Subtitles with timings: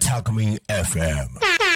[0.00, 1.69] タコミン FM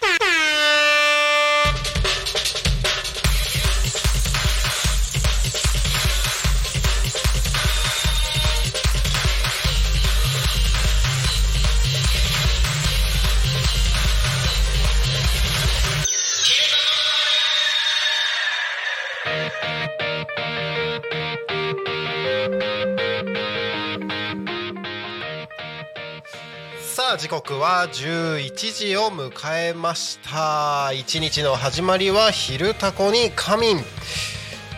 [27.07, 30.91] さあ時刻は11時を迎えました。
[30.95, 33.85] 一日の始まりは「昼タコに仮眠」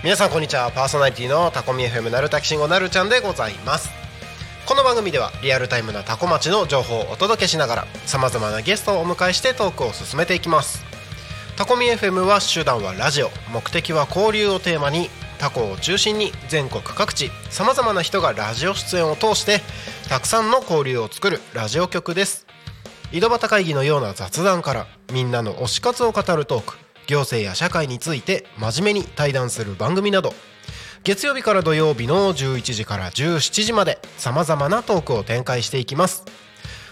[0.03, 0.73] 皆さんこんにちは。
[0.73, 3.91] パーソナリティのタコミ FM なるたきしんごなるちゃんでございます。
[4.67, 10.85] この番組ではリアルタイムなタコ町の情報をお届けしながらさまざまなゲストをお迎えしてトークを進めていきます。
[11.55, 13.31] タコミ FM は手段はラジオ。
[13.53, 19.61] 目的は交流をテーマにタコを中心に全国各地さまざまな人がラジオ出演を通して
[20.09, 22.47] たくさんの交流を作るラジオ局です。
[23.12, 26.77] 井戸端会議のような雑談からみんなの推し活を語るトーク
[27.07, 30.34] 行政や社会について真面目に対談する番組など
[31.05, 36.25] 月曜日から土曜日の11時から17時までさまざまなトークを展開していきます。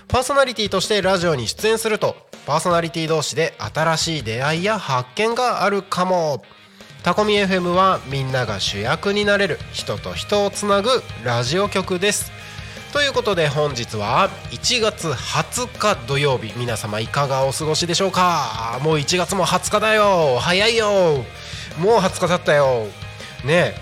[0.06, 2.14] パーソナリティとしてラジオに出演すると
[2.46, 6.44] パーソナリティ同士で新しい出会いや発見があるかも。
[7.04, 10.88] タコミ FM はみんなが主役になれる人と人をつなぐ
[11.22, 12.32] ラジオ局です。
[12.94, 18.80] ということで本日は1月20日土曜日皆様いかがお過ごしでしょうか？
[18.82, 20.38] もう1月も20日だよ。
[20.40, 20.86] 早いよ。
[21.78, 22.86] もう20日経ったよ。
[23.44, 23.74] ねえ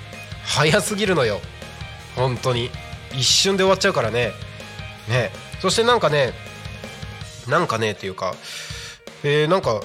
[0.45, 1.41] 早すぎるのよ。
[2.17, 2.71] 本当に。
[3.13, 4.33] 一瞬で終わっちゃうからね。
[5.09, 5.31] ねえ
[5.61, 6.33] そしてなんかね
[7.47, 8.35] なんかねっていうか
[9.23, 9.81] えー、なんか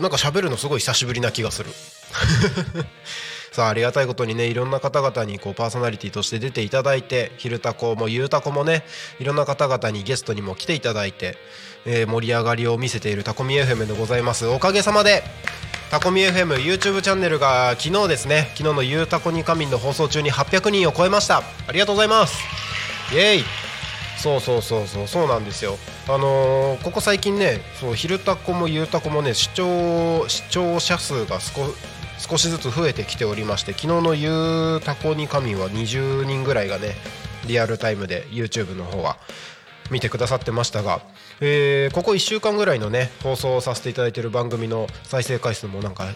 [0.00, 1.70] なんか喋るのすごい久しぶりな気がする。
[3.52, 8.84] さあありがたいことにねいろんな方々にこうパーソナリティとして出ていただいて「昼タコ」も「ゆうタコ」もね
[9.18, 11.36] いろんな方々にゲストにも来ていただいて、
[11.84, 14.46] えー盛り上がりを見せているタコミ FM でございます。
[14.46, 15.24] おかげさまで
[15.90, 21.42] タコミ FMYouTube チャンネルが昨日ですね昨日の「ゆうタコに仮眠」の放送中に800人を超えました。
[21.66, 22.38] ありがとうございます。
[23.12, 23.44] イエーイ。
[24.16, 25.78] そうそうそうそうそうなんですよ。
[26.12, 36.94] あのーここ最近ねそう昼タコもゆうタコもね視聴視聴者数が少しずつ増えてきておりまして昨日のゆうタコに仮眠は20人ぐらいがね
[37.46, 39.18] リアルタイムで YouTube の方は
[39.92, 41.00] 見てくださってましたが、
[41.40, 46.08] えーここ1週間ぐらいのね放送させていただいている番組の再生回数もなんか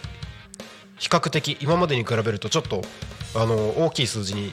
[0.97, 2.81] 比較的今までに比べるとちょっと
[3.33, 4.51] あの大きい数字に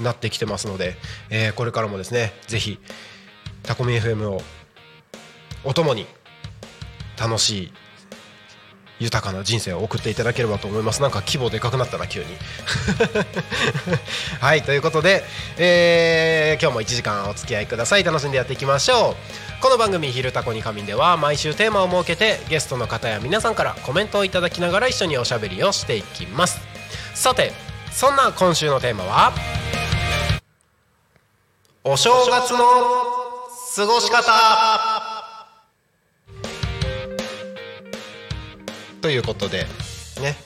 [0.00, 0.94] なってきてますので、
[1.28, 2.78] えーこれからもですねぜひ
[3.62, 4.40] タコミ FM を
[5.64, 6.06] お供に
[7.18, 7.72] 楽しい
[9.00, 11.00] 豊かな人生を送っていただければと思います。
[11.00, 12.26] なんか規模でかくなったな急に。
[14.40, 15.24] はいということで、
[15.56, 18.04] えー今日も1時間お付き合いください。
[18.04, 19.16] 楽しんでやっていきましょ
[19.58, 19.62] う。
[19.62, 26.60] この番組「昼タコに仮眠」では毎週テーマを設けてゲストの方や皆さんからコメントをいただきながら一緒におしゃべりをしていきます。
[27.14, 27.52] さて
[27.90, 29.32] そんな今週のテーマは
[31.84, 32.58] お正月の
[33.76, 34.99] 過ごし方。
[39.00, 39.66] ということで
[40.20, 40.36] ね。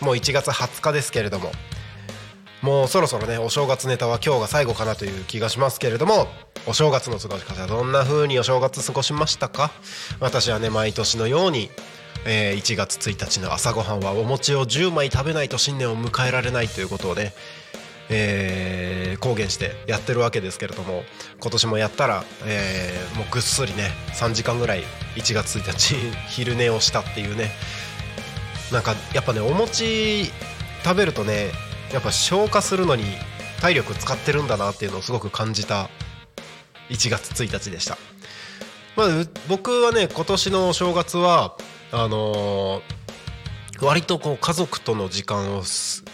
[0.00, 1.52] もう1月20日ですけれども。
[2.62, 6.28] もうそろそろねお正月ネタは今日が最後かなという気がしますけれども。
[6.66, 9.70] お正月の過ごし方どんな風にお正月過ごしましたか？
[10.18, 11.68] 私はね毎年のように、
[12.24, 17.34] えー1月1日の朝ごはんはお餅を10枚食べないと新年を迎えられないということをね
[18.10, 21.02] えー公言してやってるわけですけれども
[21.40, 24.82] 今年もやったら、えーもうぐっすりね3時間ぐらい
[25.14, 25.94] 1月1日
[26.28, 27.52] 昼寝をしたっていうね
[28.72, 30.30] なんかやっぱねお餅
[30.82, 31.52] 食べるとね
[31.92, 33.04] やっぱ消化するのに
[33.60, 35.88] 体力使ってるんだなっていうのをすごく感じた
[36.90, 37.96] 1月1日でした、
[38.96, 39.08] まあ、
[39.48, 41.56] 僕はね今年のお正月は
[41.92, 43.03] あのー
[43.80, 45.62] 割とこう家族との時間を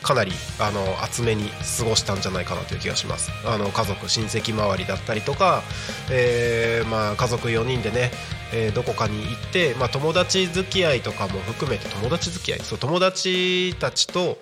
[0.02, 1.48] かなりあの厚めに
[1.78, 5.62] 過ごしたんじゃないかなという気がしますあの家族親戚周りだったりとか、
[6.10, 8.10] えー、まあ、家族4人でね、
[8.52, 14.38] えー、どこかに行って、まあ、友達付き合いとかも含めて友達付き合いそう友達たちと、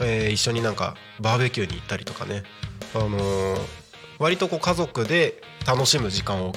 [0.00, 2.42] えー、一緒になんかバーベキューに行ったりとかね、
[2.94, 3.56] あの
[4.18, 6.52] 割とこう家族で楽しむ時間を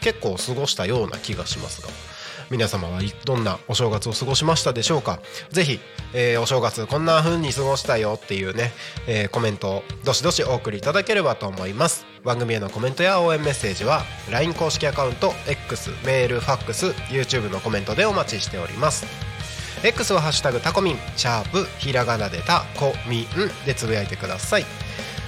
[0.00, 2.15] 結構過ごしたような気がしますが。
[2.50, 5.20] 皆様はどんなお正月を過ごしましたでしょうか？
[5.50, 5.80] ぜひ、
[6.14, 8.72] えー、お正月こんな風に過ごしたよっていうね、
[9.06, 12.06] えー、コメントをどしどしお送りいただければと思います。
[12.24, 19.06] 番組へのコメントや応援メッセージは LINE 公式アカウント X メールファックス YouTube のコメントでお待ちしております。
[19.84, 23.26] X はハッシュタグタコミンシャープひらがなでタコミン
[23.66, 24.64] でつぶやいてください。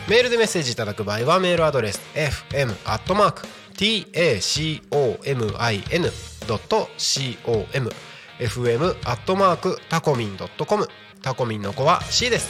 [0.09, 3.35] メールでメッセージいただく場合はメールアドレス fm.tacomin
[6.49, 7.39] ドット c.
[7.47, 7.67] O.
[7.75, 7.91] M.
[8.41, 10.89] fm アットマークタコミンドットコム
[11.23, 12.49] タコミンの子は C です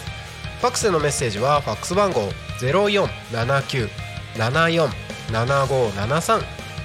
[0.60, 2.20] ファックスのメッセージはファックス番号
[2.60, 3.88] ゼロ四七九
[4.36, 4.88] 七四
[5.32, 6.40] 七五七三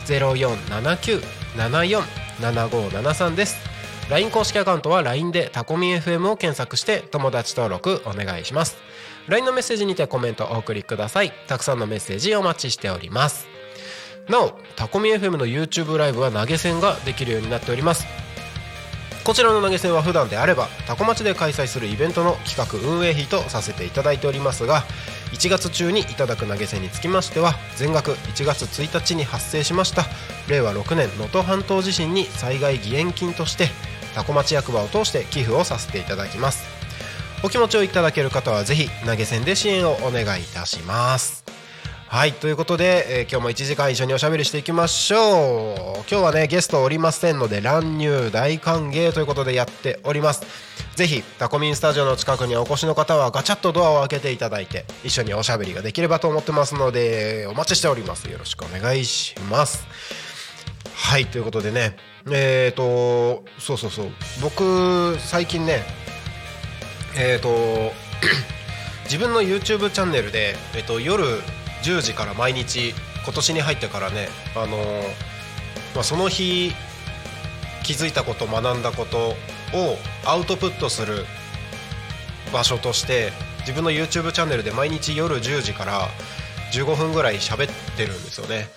[0.05, 1.21] ゼロ四七九
[1.55, 2.01] 七四
[2.41, 3.57] 七五七三です
[4.09, 8.77] LINE 公式アカウントは LINE でタコミン FM を検索して友達登録お願いします
[9.27, 13.52] LINE のメッセージにてコメントお送りくださいたくさんのメッセージお待ちしております
[14.29, 18.05] なおタコミ FM の YouTube ライブは投げ銭ができるようになっております。
[19.23, 24.83] こちらの投げ銭は普段であればタコ町で開催するイベントの企画運営費とさせていただいておりますが
[25.31, 30.03] 1月中にいただく投げ銭につきましては全額1月1日に発生しました。
[30.49, 33.69] 令和6年能登半島地震に災害義援金として
[34.13, 36.65] タコ町役場を通して寄付をさせていただきます。
[37.43, 41.43] お気持ちをいただける方はぜひ投げ銭で支援をお願いいたします。
[42.13, 46.05] はいということで、えー、今日も1時間一緒におしゃべりしていきましょう。
[46.07, 50.45] 今日はねゲストおりませんので乱入大歓迎ということでやっております。
[50.95, 58.29] ぜひタコミンスタジオの近くにお越しの方はガチャッとドアを開けていただいて一緒におしゃべりができればと思ってますのでお待ちしております。
[58.29, 59.87] よろしくお願いします。
[60.93, 61.95] はいということでね
[62.29, 64.05] えっ、ー、とそうそうそう。
[64.39, 65.81] 僕最近ね
[67.17, 67.91] えっ、ー、と
[69.05, 71.41] 自分の YouTube チャンネルで、えっと、夜
[71.83, 72.93] 10時から毎日
[73.23, 74.77] 今年に入ってからね、あの、
[75.93, 76.73] まあ、その日
[77.83, 79.35] 気づいたこと学んだことを
[80.25, 81.25] アウトプットする
[82.51, 86.07] 場所として自分の YouTube チャンネルで毎日夜10時から
[86.73, 88.67] 15分ぐらい喋ってるんですよね。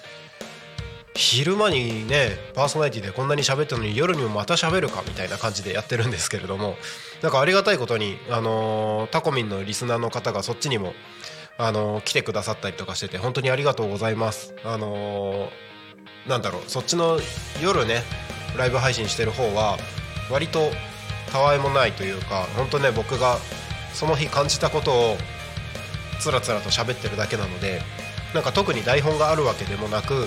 [1.15, 6.77] 昼間にねパーソナリティでこんなに喋ったのに夜にもまた喋るかみたいな感じでやってるんですけれども
[7.23, 10.93] なんかありがたいことに、あのー、タコミンのリスナーの方がそっちにも
[11.59, 14.55] あの来てくださったりとかしてて本当にありがとうございます。
[14.65, 15.49] あの
[16.29, 17.19] なんだろうそっちの
[17.63, 18.03] 夜ね
[18.57, 19.79] ライブ配信してる方は
[20.31, 20.71] 割と
[21.31, 23.39] たわいもないというか本当ね僕が
[23.93, 25.17] その日感じたことを
[26.21, 27.81] つらつらと喋ってるだけなので
[28.35, 30.27] なんか特に台本があるわけでもなく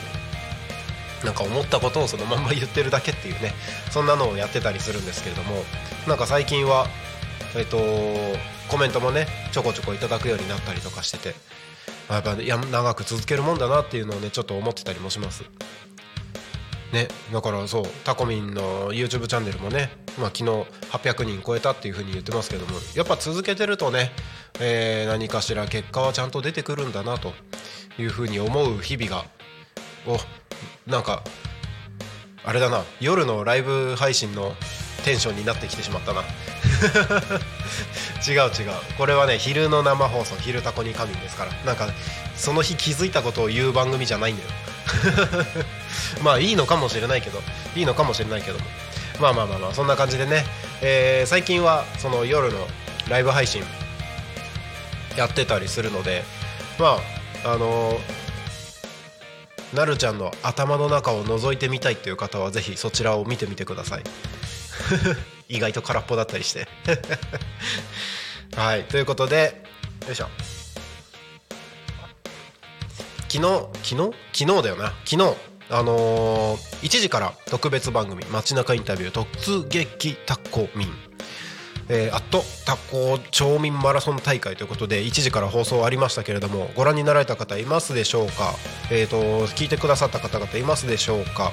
[1.23, 3.53] なんか思ったことをそのまんま言ってるだけっていうね
[3.91, 5.63] そんなのをやってたりするんですけれども
[6.07, 6.87] なんか最近は
[7.55, 7.77] えっと
[8.69, 11.35] コメントもねちょこちょこいただくようになったりとかしてて
[12.09, 15.43] やっぱや長く続けるもんだなっていうのをねちょっと思ってたりもします。
[16.91, 20.43] ねだからそうタコミンの YouTube チャンネルもね、まあ、昨日
[20.89, 24.11] 800人超えたっていうふうに言ってますけどもやっぱ続けてるとね、
[24.59, 27.33] えー、何かしら結果はちゃんと出てくるんだなと
[27.99, 29.25] いうふうに思う日々が
[30.07, 30.17] お
[30.89, 31.23] なんか
[32.43, 34.55] あれだな夜のライブ配信の
[35.09, 36.21] テンションになってきてしまったな。
[38.27, 38.71] 違う違う。
[38.95, 41.51] これはね昼の生放送「昼タコに神」ですから。
[41.65, 41.89] なんか
[42.37, 44.49] その日気づいたことを言う番組じゃないんだよ。
[46.21, 47.41] まあいいのかもしれないけど。
[47.75, 48.65] いいのかもしれないけども。
[49.19, 50.45] まあまあまあまあそんな感じでね、
[50.81, 52.67] えー、最近はその夜の
[53.09, 53.63] ライブ配信
[55.17, 56.23] やってたりするので
[56.77, 56.99] ま
[57.43, 64.03] ああのー、なるちゃんの頭の中を覗いてみたいっていう方はぜひそちらを見てみてください。
[65.49, 66.67] 意外と空っぽだったりして。
[68.55, 69.61] はいということで
[70.07, 70.27] よいしょ。
[73.29, 74.45] 昨日昨日？
[74.45, 74.93] 昨日だよな。
[75.05, 75.35] 昨日
[75.71, 81.09] あのー、1時から特別番組街中インタビュー突撃タコミン。
[81.91, 88.53] えー、アットタコ町民マラソン大会ということで1時から放送ありましたけれどもご覧になられた方いますでしょうか、
[88.91, 91.51] えーと聞いてくださった方々いますでしょうか？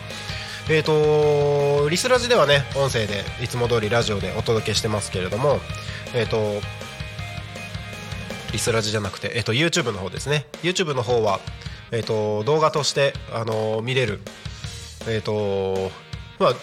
[0.68, 5.60] えーと、リスラジではね音声でいつも通りラジオでお届けしてますけれども
[6.12, 6.60] えっ、ー、と
[8.52, 10.46] リスラジじゃなくて、えーと、YouTube の方ですね。
[10.62, 11.40] YouTube の方は、
[11.92, 14.20] えーと、動画として、あのー、見れる
[15.06, 15.92] えっ、ー、と
[16.40, 16.54] まあ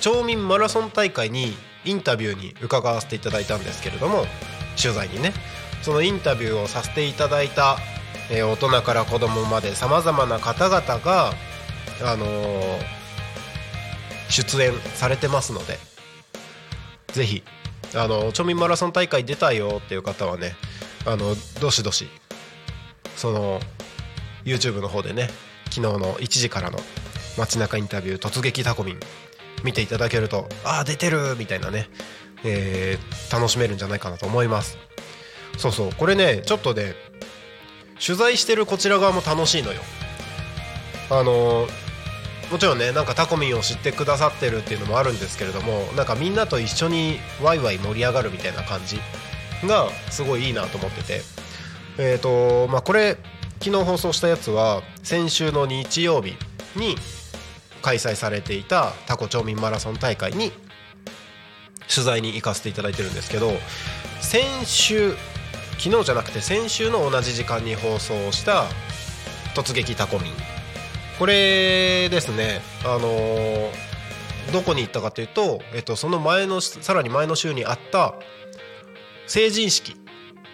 [0.00, 4.24] 町民マラソン大会にインタビューに伺わせていただいたんですけれども
[4.80, 5.34] 取材にね
[5.82, 7.76] そのインタビューをさせていただいた、
[8.30, 11.32] えー大人から子供までさまざまな方々が、
[12.02, 12.95] あのー
[14.28, 15.78] 出演されてますので
[17.12, 17.42] ぜひ
[17.94, 20.54] あの町民マラソン大会出たよっていう方はね
[21.06, 22.08] あのどしどし
[23.16, 23.60] その
[24.44, 25.30] YouTube の方でね
[25.70, 26.78] 昨日の1時からの
[27.38, 29.00] 街中インタビュー突撃タコミン
[29.64, 31.88] 見ていただけるとああ出てるみたいなね、
[32.44, 34.78] えー楽しめるんじゃないかなと思います。
[35.58, 36.94] そうそうこれねちょっとね
[38.04, 39.80] 取材してるこちら側も楽しいのよ。
[41.10, 41.66] あの
[42.50, 48.98] もちろんねなんかタコミンを知ってくださってるっていうのもあるんですけれどもなんかみんなと一緒にワイワイ盛り上がるみたいな感じ
[49.66, 51.46] がすごいいいなと思ってて。
[51.98, 53.16] えっ、とまあこれ
[53.60, 56.36] 昨日放送したやつは先週の日曜日
[56.76, 56.96] に
[57.82, 60.52] 開催されていたタコ町民マラソン大会に
[61.88, 63.52] 取材に行かせていただいてるんですけど
[64.20, 65.14] 先週
[65.78, 68.64] 昨日じゃなくて先週の同じ時間に放送した
[69.54, 70.32] 「突撃タコミン」
[71.18, 72.60] これですね。
[72.84, 73.96] あのー
[74.52, 78.14] どこに行ったかというと、えっと、その前のさらに前の週にあった
[79.26, 79.96] 成人式。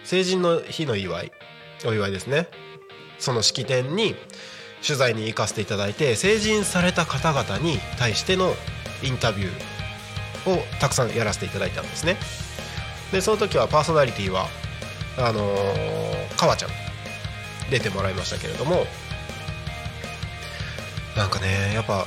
[0.03, 1.31] 成人の日の祝い。
[1.85, 2.47] お祝いですね。
[3.19, 4.15] その式典に
[4.85, 8.53] 取材に行かせていただいて成人された方々に対しての
[9.01, 12.17] インタビューをたくさんやらせていただいたんですね。
[13.11, 14.47] でその時はパーソナリティは
[15.17, 16.69] あのー、かわちゃん。
[17.69, 18.85] 出てもらいましたけれども
[21.15, 22.05] なんかねやっぱ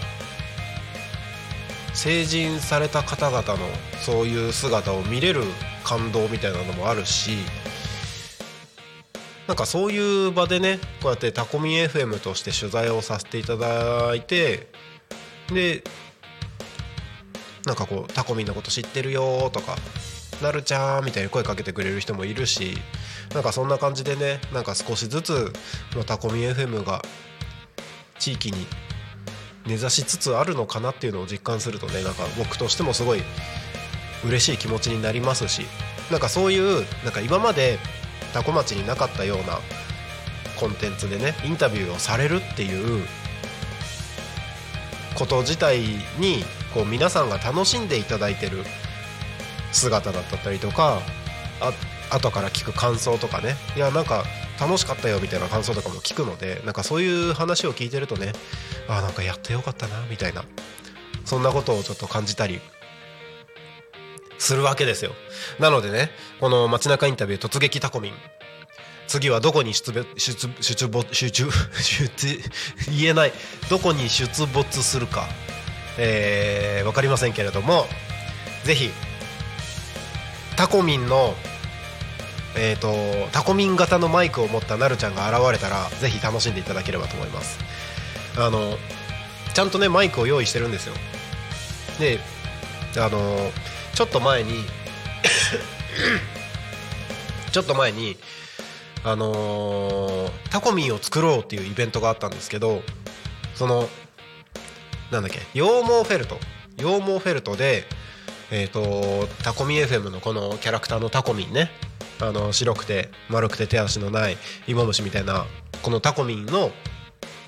[1.95, 3.59] 成人された方々の
[4.03, 5.43] そういう姿を見れる
[5.85, 7.39] 感動みたいなのもあるし
[9.47, 14.69] なんかそういう場でねこうやってタコミ FM として取材をさせていただいて
[15.49, 15.85] で
[17.65, 19.77] なんかこうタコミンのこと知ってるよとか
[20.43, 22.77] なるちゃんみたいに声かけてくれる人もいるし
[23.35, 25.53] なんかそんな感じでねなんか少しずつ
[25.93, 27.03] このタコミ FM が
[28.19, 28.67] 地域に
[29.67, 33.23] 根ざしつつあるのかなっていうのを実感するとねなんか僕としてもすごい
[34.25, 35.67] 嬉しい気持ちになりますし
[36.11, 37.79] なんかそういうなんか今まで
[38.33, 39.59] タコ町になかったような
[40.59, 43.05] コンテンツでねインタビューをされるっていう
[45.19, 45.81] こと自体
[46.19, 46.45] に
[46.75, 48.59] こう皆さんが楽しんでいただいてる
[49.73, 51.01] 姿だったりとか
[51.61, 51.73] あ
[52.11, 53.57] 後から聞く感想とかね。
[53.77, 54.25] いやなんか
[54.61, 58.33] 楽しかったよみたいな感想とかも聞くのでなんかそういう話を聞いてるとね
[58.89, 60.45] あなんかやってよかったなみたいな
[61.25, 62.61] そんなことをちょっと感じたり
[64.39, 65.13] するわけですよ。
[65.59, 66.11] なのでね
[66.41, 68.13] この街中インタビュー突撃タコミン。
[69.09, 71.45] 次はどこに出べ出出没出出
[72.09, 72.51] 出
[72.91, 73.33] 言えない。
[73.71, 75.27] どこに出没するか、
[75.97, 77.87] えー、分かりませんけれども
[78.65, 78.91] ぜひ
[80.57, 81.35] タコミンの
[82.59, 87.59] えー、とタコミン型のマイクを持ったなるちゃんが現れたらぜひ楽しんでいただければと思います。
[88.39, 88.77] あの
[89.55, 90.95] ちゃんとねマイクを用意してるんですよ。
[91.99, 92.19] で
[92.99, 93.51] あの
[93.95, 94.65] ちょっと前に
[97.53, 98.17] ちょっと前に
[99.05, 102.83] あのタコミンを作ろうっていうイベントがあったんですけど
[103.55, 103.89] その
[105.11, 106.39] なんだっけ羊毛フェルト。
[106.79, 107.85] 羊毛フェルトで
[108.51, 111.71] えっ、とタコミ FM のこのキャラクターのタコミンね。
[112.21, 115.47] あの白くて丸くて手足のない芋虫みたいな
[115.83, 116.71] このタコミンの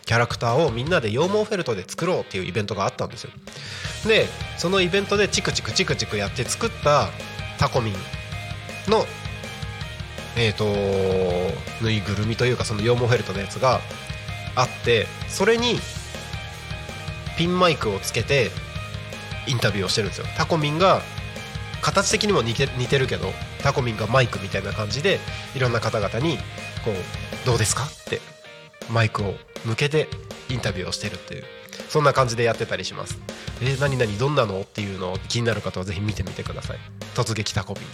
[0.05, 3.31] キャラクターをみんなで羊毛フェルトで作ろうっていうイベントがあったんですよ。
[4.07, 7.09] でそのイベントでチクチクチクチクやって作った
[7.59, 7.95] タコミン
[8.91, 9.05] の
[10.37, 10.65] えー、と
[11.83, 13.81] ぬいぐるみというかその羊毛フェルトのやつが
[14.55, 15.79] あってそれに
[17.37, 18.51] ピンマイクをつけて
[19.47, 20.27] インタビューをしてるんですよ。
[20.37, 21.03] タコミンが
[21.83, 23.33] 形的にも似て似てるけど
[23.63, 25.19] タコミンがマイクみたいな感じで
[25.55, 26.39] いろんな方々に
[26.85, 27.85] こうどうですか？
[27.85, 28.21] って
[28.91, 29.35] マイクを
[29.65, 30.09] 向けて
[30.49, 31.45] インタビューをしてるっていう
[31.89, 33.19] そんな感じでやってたりします。
[33.61, 34.61] えー、何々どんなの？
[34.61, 36.79] っていうのを気になる方はぜひ見てみてください。
[37.15, 37.85] 突撃タコミン。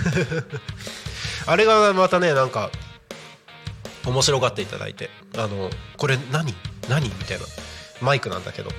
[1.46, 2.70] あれがまたねなんか
[4.06, 6.54] 面白がっていただいてあのこれ何？
[6.88, 7.08] 何？
[7.08, 7.44] みたいな。
[8.00, 8.70] マイクなんだけど。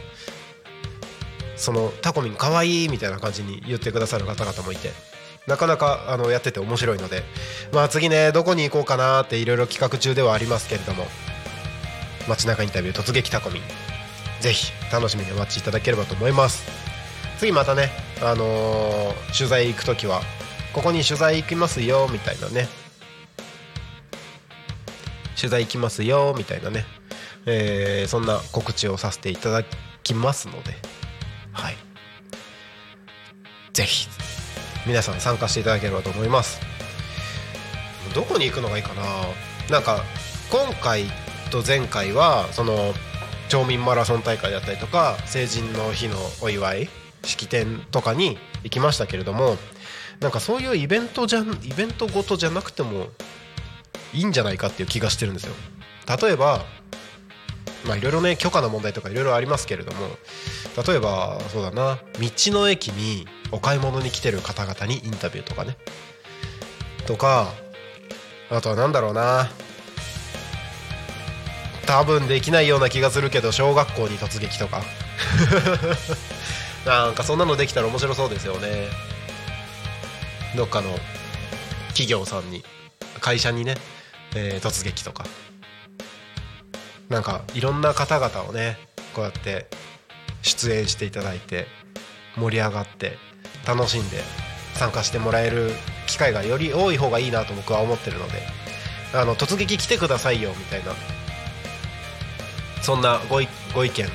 [1.56, 4.92] そのタコミンかわいいみたいな感じに言ってくださる方々もいて。
[5.48, 7.24] なかなかあのやってて面白いので。
[7.72, 11.08] まあ次ねどこに行こうかなっていろいろ企画中ではありますけれども。
[12.28, 13.62] 街中インタビュー突撃タコミ。
[14.42, 16.64] ぜひ楽しみにお待ちいただければと思います。
[17.40, 17.90] 次またね
[18.22, 20.22] あのー取材行く時は
[20.74, 22.68] ここに取材行きますよみたいなね。
[25.36, 26.86] 取材行きますよみたいなね、
[27.48, 29.64] えーそんな告知をさせていただ
[30.04, 30.76] きますので。
[31.52, 31.76] はい。
[33.74, 34.08] ぜひ
[34.86, 36.60] 皆さん参加していただければと思います。
[38.14, 39.04] どこに行くのがいいかな？
[39.70, 40.04] なんか
[40.52, 41.06] 今回
[41.52, 42.94] と前回はその
[43.50, 46.90] 町民マラソン大会だったりとか成人の日のお祝い
[47.24, 49.58] 式典とかに行きましたけれども
[50.20, 53.08] なんかそういうイベントじゃんイベントごとじゃなくても
[54.14, 55.54] いいんじゃないかっていう気がしてるんですよ。
[56.22, 56.66] 例えば
[57.86, 60.08] まあいろいろね許可の問題とかいろいろありますけれども
[60.86, 65.78] 例えばそうだな道の駅にお買い物に来てる方々にインタビューとかね。
[67.08, 67.48] とか
[68.50, 69.50] あとは何だろうな
[71.86, 74.82] 多分できないような気がするけど小学校に突撃とか。
[76.86, 78.88] なんかそんなのできたら面白そうですよね。
[80.56, 80.98] どっかの
[81.90, 82.64] 企業さんに
[83.20, 83.76] 会社にね、
[84.36, 85.26] えー、突撃とか。
[87.12, 88.78] なんかいろんな方々をね
[89.14, 89.68] こうやって
[90.42, 91.68] 出演していただいて
[92.36, 93.18] 盛り上がって
[93.68, 94.18] 楽しんで
[94.74, 95.72] 参加してもらえる
[96.08, 98.34] 機会がより多い方がいいなと僕は思ってるので
[99.14, 100.94] あの突撃来てくださいよみたいな
[102.82, 103.42] そんなご
[103.76, 104.08] ご意見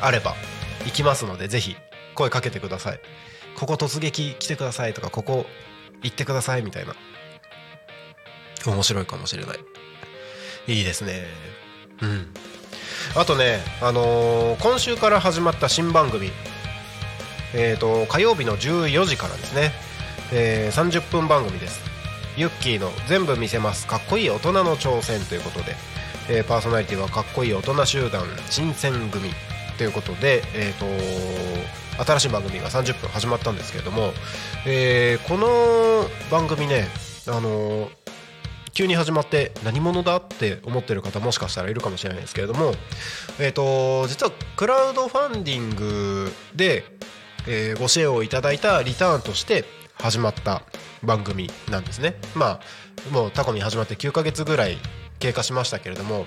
[0.00, 0.34] あれば
[0.86, 1.76] 行きますのでぜひ
[2.14, 3.00] 声かけてください
[3.58, 5.44] ここ突撃来てくださいとかここ
[6.02, 6.94] 行ってくださいみたいな。
[8.66, 9.58] 面白いかもしれない。
[10.66, 11.24] いいですね。
[12.04, 12.26] うん。
[13.16, 16.30] あとね、あのー、今週から始まった新番組。
[17.54, 19.70] えーと、火曜日の14時からですね、
[20.32, 21.80] えー、30分番組です。
[22.36, 23.86] ユッキーの全部見せます。
[23.86, 25.76] かっこいい大人の挑戦ということで、
[26.28, 29.30] えー、パーソナリティはかっこいい大人集団新選組。
[29.78, 34.12] ということで、えーと、新しい番組が30分始まったんですけれども、
[34.66, 36.86] えー、この番組ね、
[37.26, 38.03] あのー、
[38.74, 42.74] 急に始まって何者だって思ってる方もしかしたらいるかもしれないですけれども、
[43.38, 46.84] えーと実はクラウドファンディングで
[47.46, 49.64] え、ご支援をいただいたリターンとして
[49.94, 50.62] 始まった
[51.02, 52.16] 番組なんですね。
[52.34, 52.60] まあ
[53.12, 54.78] もうタコミ始まって9ヶ月ぐらい
[55.18, 56.26] 経過しましたけれども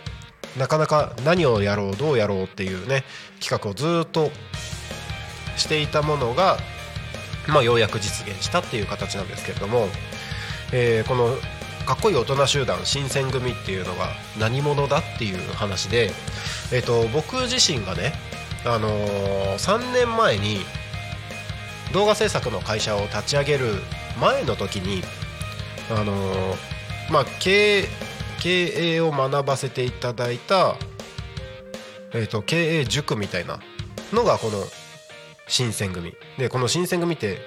[0.58, 3.04] なかなか何をやろうどうやろうっていうね
[3.40, 4.30] 企画をずっと
[5.56, 6.58] していたものが、
[7.48, 9.88] まあ、ようやく実現したっていう形なんですけれども、
[10.72, 11.36] え、この
[11.88, 16.12] かっこいい大人集団新選組っていうのが何者だっていう話で、
[16.74, 18.12] えーと、僕自身がね、
[18.66, 20.60] あのー、3年前に
[21.94, 23.76] 動画制作の会社を立ち上げる
[24.20, 25.02] 前の時に
[25.90, 26.56] あのー、
[27.10, 27.86] まあ経営
[28.40, 30.76] 経営を学ばせていただいた、
[32.14, 33.60] えーと、経営塾みたいな
[34.12, 34.64] のがこの
[35.48, 36.14] 新選組。
[36.38, 37.40] でこの新選組って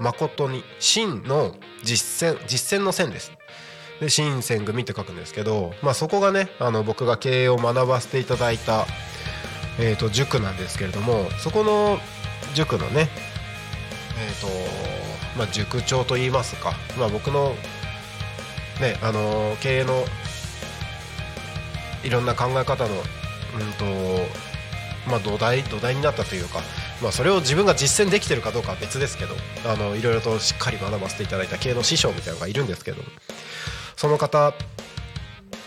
[0.00, 3.32] 誠に真の実践実践の線です。
[4.02, 8.84] で新選組って書くんですけど、まあ、そこがねあの僕が経営を学ばせていただいた、
[9.78, 11.98] えーと塾なんですけれどもそこの
[12.54, 13.08] 塾のね
[14.18, 14.46] えーと
[15.38, 17.54] まあ、塾長といいますか、まあ、僕の,、
[18.80, 20.04] ね、あの経営の
[22.04, 23.02] いろんな考え方の、うん
[23.78, 23.84] と
[25.08, 26.60] まあ、土台土台になったというか、
[27.00, 29.34] まあ、それを自分が実践できてるかどうかは別ですけど
[29.64, 33.02] あのいろいろとしっかり学ばせていただいた経営の師匠みたいなのがいるんですけど
[33.96, 34.54] その方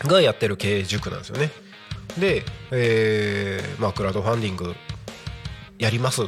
[0.04, 1.52] がやってる経営塾なんですよね。
[2.20, 4.76] で、えーまあ、クラウドファンディング
[5.78, 6.28] やりますっ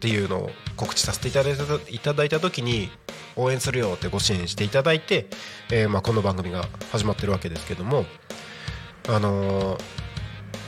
[0.00, 2.90] ていうのを告知させていただいたいただいた時に
[3.36, 5.26] 応援するよってご支援していただいて、
[5.72, 8.04] えー、まあこの番組が始まってるわけですけども
[9.08, 9.80] あのー、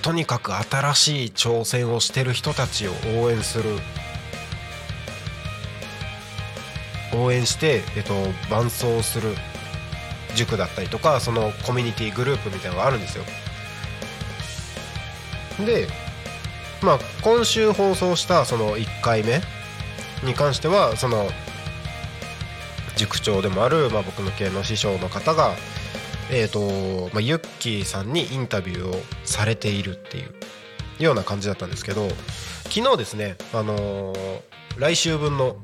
[0.03, 2.91] とにかく新しい挑戦をしてる人たちを
[3.23, 3.65] 応援する
[7.15, 8.15] 応援して、えっと、
[8.51, 9.35] 伴走する
[10.37, 13.25] 塾だったりとかそのコミュニティグループみたいなのがあるんですよ。
[15.65, 15.89] で
[16.83, 19.41] まあ今週放送したその1回目
[20.23, 21.29] に関してはその
[22.97, 25.55] 塾長でもある、まあ、僕の系の師匠の方が、
[26.31, 30.23] えーとまあ、ユッキーさんにインタビューをされているってい
[31.01, 32.09] うような感じだったんですけど
[32.71, 34.41] 昨日ですね、あのー、
[34.79, 35.57] 来週分の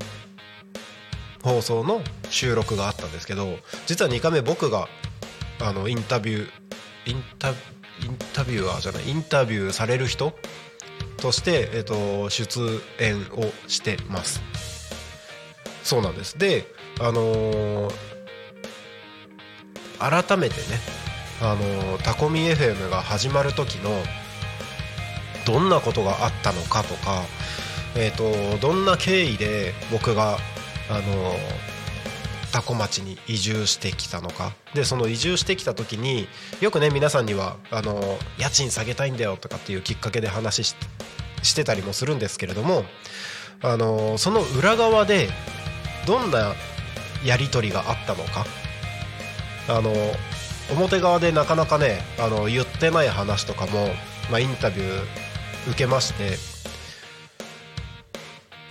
[1.43, 4.87] 放送の収録があったんですけど実は2回目僕が
[5.61, 7.55] あのインタビューインタイン
[8.33, 10.33] タビュアーじゃないインタビューされる人
[11.17, 14.41] として、えーと、出演をしてます。
[15.83, 16.37] そうなんです。
[16.37, 16.65] で
[16.99, 17.91] あのー、
[19.99, 20.61] 改めてね
[21.41, 23.91] あの、タコミ FM が始まる時の
[25.45, 27.23] どんなことがあったのかとか
[27.95, 30.39] えーと、どんな経緯で僕が
[30.93, 31.35] あの
[32.51, 34.53] 多古町に移住してきたのか？
[34.75, 36.27] でその移住してきた時に
[36.61, 40.75] よくね皆さんにはあの家賃下げたいんだよとかっていうきっかけで話し
[41.41, 42.83] してたりもするんですけれども
[43.63, 45.29] あのその裏側で
[46.05, 46.53] どんな
[47.25, 48.45] やり取りがあったのか？
[49.67, 49.91] あの
[50.71, 53.87] 表側でなかなかねあの言ってない話とかも、
[54.29, 56.37] まあ、インタビュー受けまして、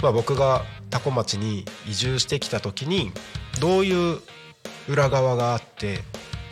[0.03, 3.11] まあ、僕が多古町に移住してきた時に
[3.61, 4.21] どういう
[4.89, 6.01] 裏側があって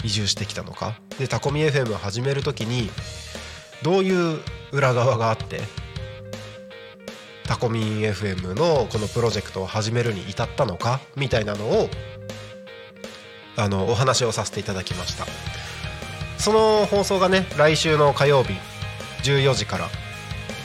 [0.03, 0.99] 移住してきたのか。
[1.19, 2.91] でタコミ FM を始める時に
[3.83, 4.41] どういう
[4.73, 5.61] 裏側があって
[7.45, 11.91] タコミン FM のこのプロジェクトを始めるに至ったのかみたいなのを
[13.57, 15.27] あのお話をさせていただきました。
[16.39, 18.55] その放送がね来週の火曜日
[19.25, 19.89] 14時から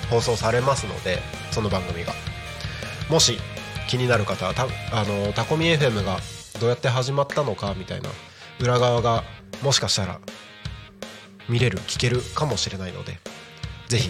[0.10, 1.20] 放送されますので
[1.52, 2.14] その番組が。
[3.10, 3.38] もし
[3.88, 6.20] 気になる方はたあのタコミ FM が
[6.60, 8.10] どうやって始まったのかみたいな
[8.60, 9.24] 裏側が
[9.62, 10.20] もしかしたら
[11.50, 13.20] 見れる聞けるかもしれないので
[13.88, 14.10] ぜひ。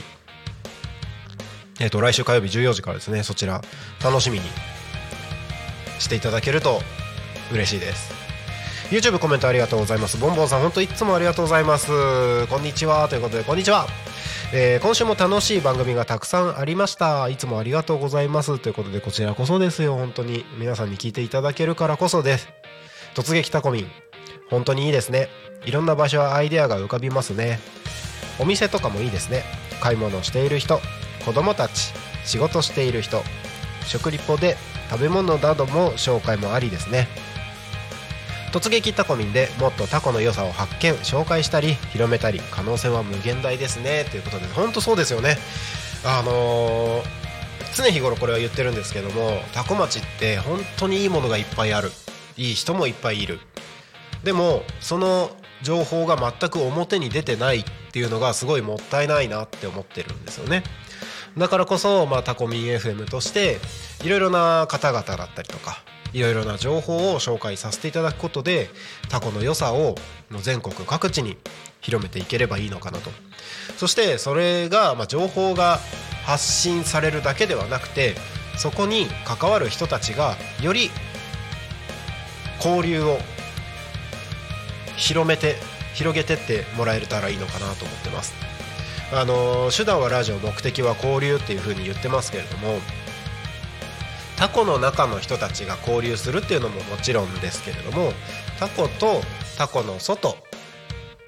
[1.81, 3.61] えー、と来週火曜日14時からですねそちら
[4.01, 4.45] 楽しみに
[5.99, 6.79] していただけると
[7.51, 8.13] 嬉しいです。
[8.89, 10.17] YouTube コメントありがとうございます。
[10.17, 12.47] ボンボンさん本当いつもありがとうございます。
[12.47, 13.07] こんにちは。
[13.09, 13.87] ということでこんにちは。
[14.53, 17.27] えー今週も楽しい番組がたくさんありました。
[17.29, 18.59] いつもありがとうございます。
[18.59, 19.95] ということでこちらこそですよ。
[19.95, 22.47] 本当に皆さんに聞いていただけるからこそです。
[23.15, 23.87] 突撃タコミン。
[24.49, 25.29] 本当にいいですね。
[25.65, 27.59] いろんな場所はアイデアが浮かびますね。
[28.39, 29.43] お店とかもいいですね。
[29.81, 30.79] 買い物している人。
[31.25, 31.93] 子供たち。
[32.23, 33.23] 仕事している人。
[33.85, 34.57] 食リポで
[34.89, 37.07] 食べ物なども紹介もありですね。
[38.55, 44.05] 突撃タコミンでもっとタコの良さを発見紹介したり広めたり可能性は無限大ですね。
[44.09, 45.35] ということで本当そうですよね。
[46.05, 47.25] あのー
[47.75, 51.91] 常日頃これは言ってるんですけどもタコ町って本当にいいものがいっぱいある。
[52.37, 53.41] いい人もいっぱいいる。
[54.23, 60.63] でもその情報が全く表に出てないっていうのがすごいもったいないなって思ってるんですよね。
[61.37, 63.59] だからこそ、まあ、タコミン FM として
[64.05, 65.83] いろいろな方々だったりとか
[66.15, 68.69] いろいろな情報を紹介させていただくことで
[69.09, 69.95] タコの良さを
[70.41, 71.35] 全国各地に
[71.81, 73.11] 広めていければいいのかなと。
[73.75, 75.81] そしてそれが、まあ、情報が
[76.25, 78.15] 発信されるだけではなくて
[78.55, 80.89] そこに関わる人たちがより
[82.63, 83.17] 交流を
[84.95, 85.57] 広めて
[85.95, 88.33] 広げてってもらえたらいいのかなと思ってます。
[89.13, 92.79] あの手段はラジオ目的は交流っていう風に言ってますけれども
[94.37, 98.11] タコの中の人たちが交流するっていうのももちろんですけれども
[98.59, 99.21] タコと
[99.57, 100.37] タコの外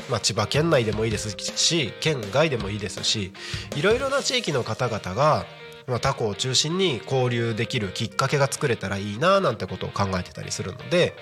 [0.09, 3.33] まあ、千葉県内でもいいですし県外でもいいですし
[3.75, 5.45] いろいろな地域の方々が、
[5.85, 11.13] まあ、タコを中心に交流できるきっかけが作れたらいいななんてことを考えてたりするので、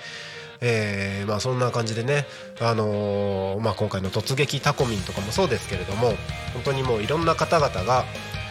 [0.62, 2.26] えーまあ、そんな感じでね、
[2.62, 6.14] あのーまあ、今回の「突撃タコミン」とかもそうですけれども
[6.54, 8.06] 本当にもういろんな方々が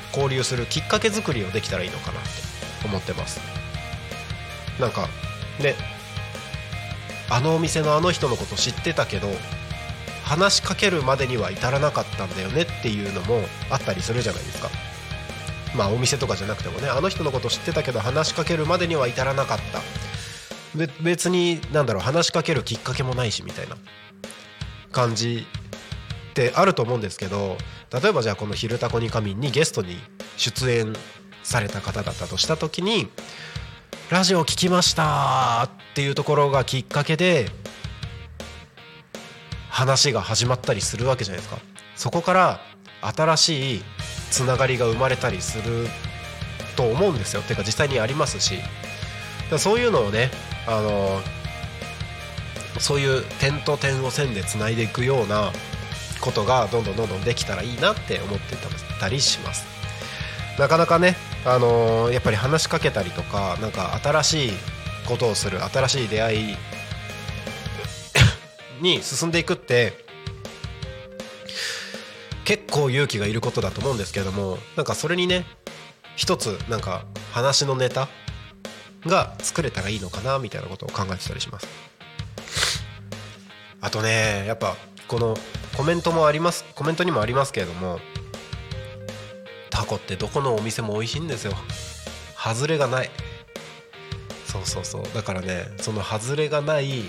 [0.09, 2.54] 交流するきっかけ作りをできたらいいのかなって。
[2.89, 3.41] 思ってます。
[4.79, 5.09] なんか
[5.61, 5.75] ね
[7.31, 9.29] あのお店のあの人のこと知ってたけど
[10.25, 14.69] 話しかけるまでには至らなかったんだよねっていうのもあったりするじゃないですか
[15.77, 19.81] まあお店とかじゃなくてもねあの人のこと知ってたけど話しかけるまでには至らなかった
[21.03, 23.77] 別に何だろう話しかけるきっかけもないしみたいな
[24.93, 25.47] 感じ
[26.31, 27.57] ってあると思うんですけど
[27.93, 29.99] 例えばじゃあこの「昼タコに仮眠」にゲストに
[30.37, 30.95] 出演
[31.45, 33.09] された方だったとした時に
[34.11, 37.49] 「ラジオ聞きました」っていうところがきっかけで
[39.69, 41.61] 話が始まったりするわけじゃないですか。
[41.95, 42.61] そこから
[43.01, 43.85] 新しい
[44.31, 45.89] つながりが生まれたりする
[46.75, 47.43] と思うんですよ。
[47.43, 48.61] てか実際にありますし。
[49.59, 50.31] そういうのをね
[50.67, 51.21] あの
[52.79, 55.53] そういう点と点を線でつないでいくような
[56.21, 58.57] ことがどんどんどんどんできたらいいなって思って
[58.99, 59.65] たりします。
[60.59, 64.53] なかなかねあのやっぱり話しかけたりとかなんか新しい
[65.07, 66.57] ことをする新しい出会い
[68.81, 70.05] に進んでいくって
[72.45, 75.45] 結構勇気がいることだと思うんですけどもなんかそれにね
[76.17, 78.09] 一つなんか話のネタ
[79.07, 81.67] が作れたらいいのかなみたいなことを考えてたりします。
[83.81, 84.77] あとねやっぱ
[85.09, 85.37] この
[85.77, 88.01] コメントもありますコメントにもありますけれども
[89.75, 91.53] タコってどこのお店も美味しいんですよ。
[92.37, 93.11] 外れがない。
[94.47, 95.03] そうそうそう。
[95.13, 97.03] だからねその外れがない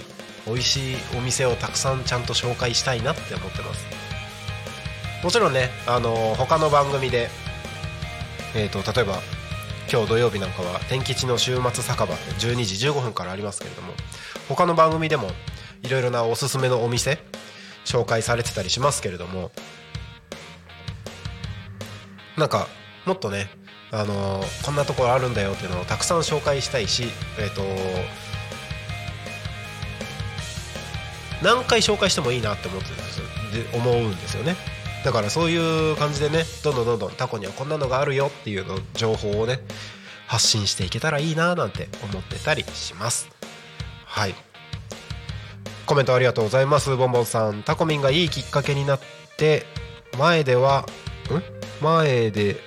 [0.47, 3.86] 美味しいお店をたくさんちゃんと紹介したいなって思ってます。
[5.23, 7.30] もちろんねあの他の番組で
[8.56, 9.19] えー、と例えば
[9.91, 13.93] 今日土曜日なんかは天吉の週末酒場って12時15分からありますけれども
[14.47, 15.28] 他の番組でも
[15.84, 17.19] いろいろなおすすめのお店
[17.84, 19.51] 紹介されてたりしますけれども
[22.38, 22.67] なんか
[23.06, 23.50] もっとね
[23.91, 27.04] あのこんなところあるんだよっていうのをたくさん紹介したいし、
[27.39, 27.62] えー、と
[31.43, 33.21] 何回紹介してもいいなって思ってるんです
[33.78, 34.56] 思うんですよね。
[35.06, 39.60] だからそういう感じでねどんどんどんどんタコにはこんなのがあるよっていうの情報をね
[40.26, 43.30] 発信していけたらいいななんて思ってたりします。
[44.06, 44.36] はい。
[45.86, 46.95] コメントありがとうございます。
[46.95, 47.62] ボンボンさん。
[47.62, 49.00] タコミンがいいきっかけになっ
[49.38, 49.65] て
[50.17, 50.88] 前では
[51.30, 51.55] ん？
[51.81, 52.57] 前で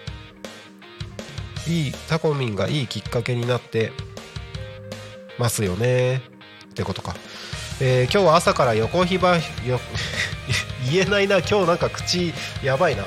[1.67, 3.93] いいタコミンがいいきっかけになって
[5.39, 6.23] ますよね。
[6.71, 7.15] ってことか、
[7.81, 9.43] えー、今日は朝から横ひばよ
[10.91, 11.39] 言えないな。
[11.39, 13.05] 今日なんか口やばいな。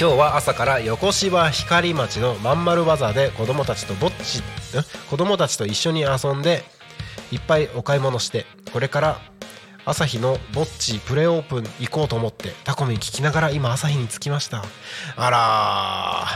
[0.00, 4.42] 今日は朝から横芝光町のまんまるバザーで子供たちとぼっち
[5.10, 6.64] 子供たちと一緒に遊んで
[7.30, 9.20] いっぱいお買い物してこれから
[9.90, 14.62] 朝日のぼっちプレオープン行こうと思ってタコミン聞きながら今朝日に着きました。
[15.16, 16.26] あら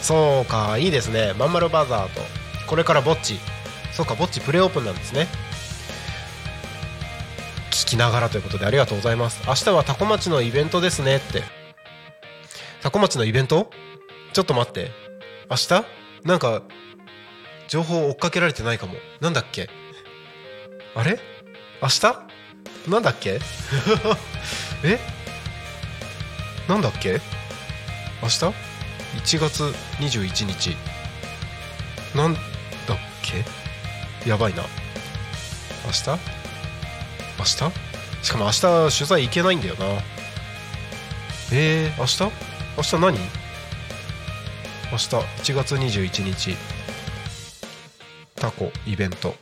[0.00, 1.34] そうかいいですね。
[1.38, 2.22] まんまるバザーと。
[2.66, 3.38] これからぼっち
[3.92, 5.26] そうかぼっちプレオープンなんですね。
[7.70, 9.42] 聞きながらということでありがとうございます。
[9.46, 11.42] 明日はタコ町のイベントですねって。
[12.80, 13.70] タコ町のイベント？
[14.32, 14.90] ちょっと待って。
[15.50, 15.84] 明日？
[16.24, 16.62] なんか
[17.68, 18.94] 情報追っかけられてないかも。
[19.20, 19.68] なんだっけ？
[20.94, 21.18] あれ？
[21.82, 22.25] 明日？
[22.88, 23.40] なんだっけ？
[24.84, 24.98] え？
[26.68, 27.20] なんだっけ？
[28.22, 29.62] 明日 ?1 月
[29.98, 30.76] 21日。
[32.14, 32.42] なんだっ
[33.22, 33.44] け？
[34.28, 34.62] やばいな。
[35.84, 36.10] 明日？
[37.38, 37.72] 明日？
[38.22, 39.84] しかも明日取材行けないんだよな。
[41.52, 42.22] えー、明日？
[42.76, 43.18] 明日何？
[44.92, 46.56] 明日？1月21日。
[48.36, 49.34] タコイベント。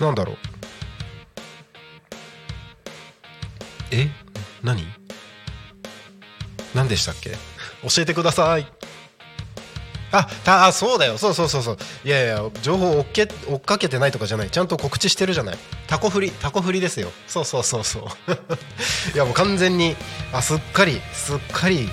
[0.00, 0.36] なんだろう？
[4.02, 4.10] え？
[4.62, 4.86] 何？
[6.74, 7.30] 何でしたっけ？
[7.30, 8.66] 教えてください。
[10.12, 11.18] あたあそうだよ。
[11.18, 11.78] そうそうそうそう。
[12.04, 14.50] いやいや情報追っけ追っかけてないとかじゃない。
[14.50, 15.58] ちゃんと告知してるじゃない。
[15.88, 17.10] タコ振りタコ振りですよ。
[17.26, 18.02] そうそうそうそう。
[19.14, 19.96] いやもう完全に
[20.32, 21.88] あすっかりすっかり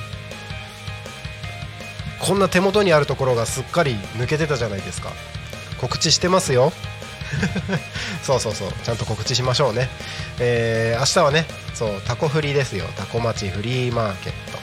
[2.19, 5.11] こんな手元にあるところがすっかり抜けてたじゃないですか。
[5.79, 6.71] 告知してますよ。
[8.23, 9.89] そうそうそうちゃんと告知しましょうね。
[10.39, 12.85] えー、明日はねそうタコフリですよ。
[12.97, 14.59] タコ町フリーマーケット。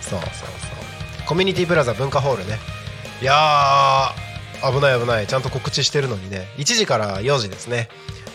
[0.00, 1.26] そうそうそう。
[1.26, 2.58] コミュニティプラザ文化ホールね。
[3.20, 5.26] いやー危ない危ない。
[5.26, 6.48] ちゃんと告知してるのにね。
[6.58, 7.88] 1時から4時ですね。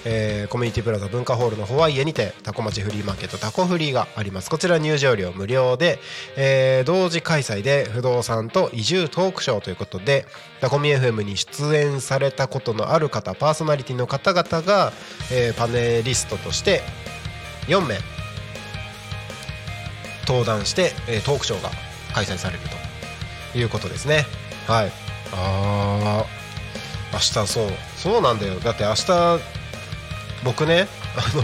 [0.05, 4.49] えー、コミュニティプラザ文化ホールのホワイエにてタコ町フリーマーケットタコフリーがあります。
[4.49, 5.99] こちら入場料無料で、
[6.35, 10.25] えー、同時開催で不動産と移住トークショーということで
[10.59, 14.91] タコミ FM に出演されたことのある方パーソナリティの方々が、
[15.31, 16.81] えー、パネリストとして
[17.67, 17.97] 4名
[20.27, 21.69] 登壇して、えー、トークショーが
[22.13, 22.61] 開催される
[23.53, 24.25] ということですね。
[24.67, 24.91] はい。
[25.33, 26.25] ああ
[27.13, 27.67] 明日そう。
[27.97, 28.59] そうなんだよ。
[28.59, 29.60] だって明日
[30.43, 31.43] 僕ねあの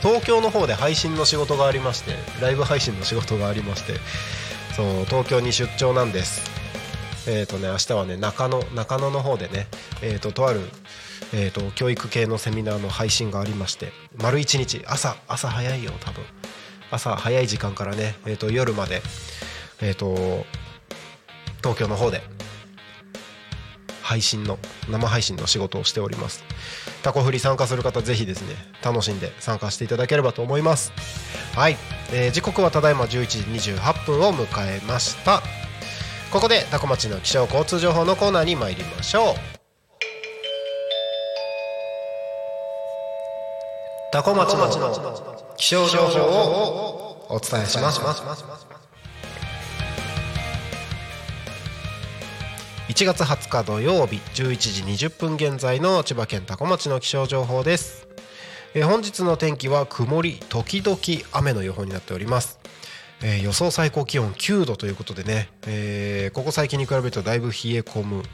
[0.00, 3.94] 東京の方で配信の仕事がありましてライブ配信の仕事がありまして
[4.74, 6.48] そう東京に出張なんです。
[7.28, 9.66] えっ、ー、とね明日はね中野中野の方でね
[10.02, 10.60] えっ、ー、ととある
[11.34, 16.24] えーと、教育系のセミナーの配信がありまして丸1日朝朝早いよ多分。
[16.90, 19.02] 朝早い時間からね、えーと、夜まで、
[19.82, 20.46] えーと
[21.58, 22.22] 東京の方で
[24.00, 24.58] 配信の
[24.88, 26.44] 生配信の仕事をしております。
[27.02, 30.92] タコフリ参加する方ぜひですね楽しんで参加していただければと思います。
[31.54, 31.76] はい、
[32.12, 33.38] えー、時刻はただいま11時
[33.72, 35.42] 28分を迎えました。
[36.32, 39.34] ここでタコ町の気象交通情報のコーナーに参りましょう。
[44.12, 44.68] タコ町の
[45.56, 48.67] 気象情報をお伝えします。
[52.98, 54.56] 1月20日土曜日11
[54.96, 58.08] 時20分現在の千葉県多古町の気象情報です、
[58.74, 60.98] え、本日の天気は曇り時々
[61.30, 62.58] 雨の予報になっております、
[63.22, 68.24] えー、予想最高気温9度ということでね、えー、ここ最近に比べるとだいぶ冷え込む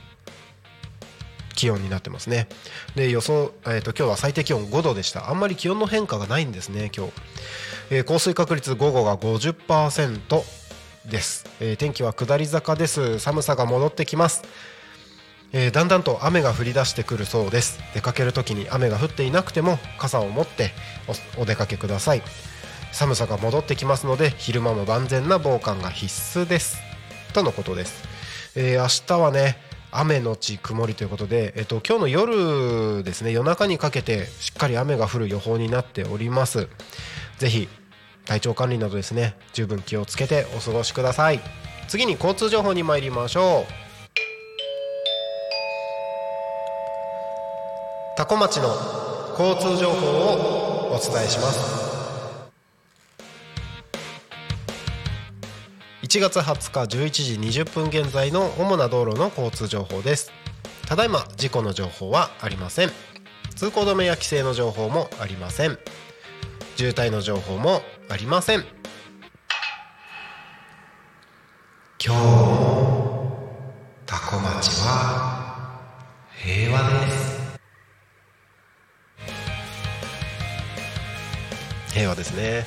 [1.54, 2.48] 気温になってますね。
[2.96, 5.28] で予想、えーと、今日は最低気温5度でした。
[5.28, 7.12] あんまり気温の変化がないんですね今日、
[7.90, 10.42] えー、降水確率午後が50%
[11.10, 13.18] です、えー、天気は下り坂です。
[13.18, 14.42] 寒さが戻ってきます、
[15.52, 17.78] えー、だんだんと雨が降り出してくるそうです。
[17.94, 20.70] 出かける時に雨が降っていなくても傘を持って
[21.38, 22.22] お出かけください。
[22.92, 26.78] 寒さが戻ってきますので昼間も万全な防寒が必須です。
[27.32, 28.04] とのことです、
[28.54, 29.58] えー、明日はね
[29.90, 36.68] 雨のち曇りということで、えっと、今日の夜ですね夜中にかけてしっかり雨が降る予報になっております。
[37.38, 37.68] ぜひ
[38.26, 41.40] 体調管理などですね十分気をつけてお過ごしください。
[41.88, 43.84] 次に交通情報に参りましょう。
[48.16, 48.68] 多古町の
[49.38, 51.84] 交通情報をお伝えします。
[56.02, 60.30] 1月20日11時20分現在の主な道路の交通情報です。
[60.86, 62.90] ただいま事故の情報はありません。
[63.56, 65.78] 通行止めや規制の情報もありません。
[66.76, 67.82] 渋滞の情報も
[68.14, 68.64] ありません。
[71.98, 73.50] 今日も
[74.06, 75.80] タコ町は
[76.30, 77.58] 平和です。
[81.92, 82.64] 平和ですね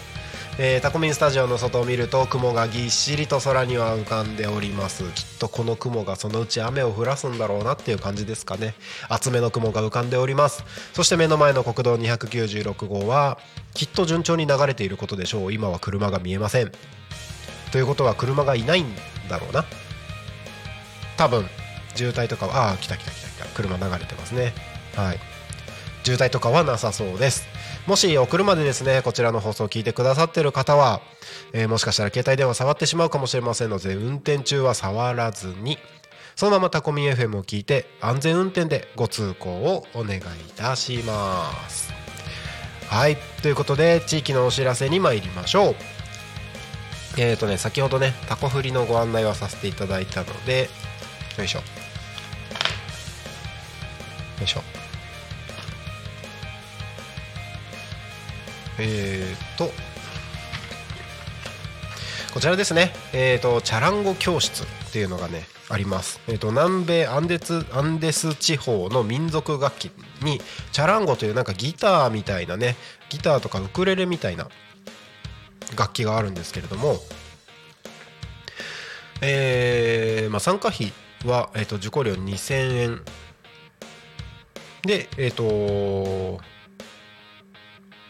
[0.60, 5.04] えー、タコミンスタジオの外を見ると雲がぎっしりと空には浮かんでおります。
[5.12, 8.74] きっとこの雲がそのうち雨を降らすんだろうなっていう感じですかね。
[9.08, 13.38] 厚めの雲が浮かんでおりますそして目の前の国道296号は
[13.76, 15.54] きっと順調に流れていることでしょう。
[15.54, 16.72] 今は車が見えません
[17.72, 18.88] ということは車がいないん
[19.30, 19.64] だろうな。
[21.18, 21.46] 多分
[21.94, 23.56] 渋滞とかはああ来た来た来た来た。
[23.56, 24.54] 車流れてますね。
[24.96, 25.20] はい。
[26.04, 27.57] 渋滞とかはなさそうです。
[27.88, 31.00] もしお車でですねこちらの放送を聞いてくださってる方は、
[31.54, 35.78] えー、もしかしたら携帯電話触ってしまうかもしれませんので運転中は触らずに
[36.36, 40.22] そのままタコミン FM を聞いて安全運転でご通行をお願いい
[40.56, 41.94] たします。
[42.90, 45.76] はいということで地域のお知らせに参りましょう。
[47.18, 50.70] えーとね先ほどねタコ振りのご案内はさせていただいたので
[51.38, 51.60] よいしょ。
[51.60, 51.64] よ
[54.44, 54.87] いしょ。
[58.80, 59.72] えー、と
[62.34, 70.40] こちらですね、えーと、チャランゴ教室っていうのがねあります、えーと、南米アンデツアンデス地方の民族楽器に
[70.72, 72.76] チャランゴというなんかギターみたいなね
[73.10, 74.50] ギターとかウクレレみたいな
[75.76, 76.98] 楽器があるんですけれども、
[79.22, 80.94] えーまあ、参加費
[81.26, 83.02] は、えーと受講料2000円。
[84.84, 86.40] でえっ、ー、と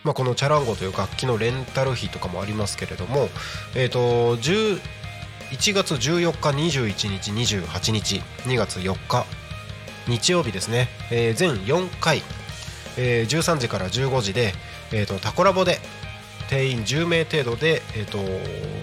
[0.07, 3.27] まあ、このチャランゴという楽器のレンタル費とかもありますけれども、
[3.75, 4.79] えーと、1
[5.73, 9.25] 月14日21日28日2月4日
[10.07, 12.21] 日曜日ですね、えー、全4回、
[12.97, 14.53] えー、13時から15時で、
[14.93, 15.79] えーと、タコラボで
[16.49, 18.17] 定員10名程度で、えーと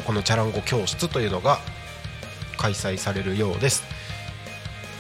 [0.05, 1.59] このチャランゴ教室というのが
[2.59, 3.83] 開催されるようです。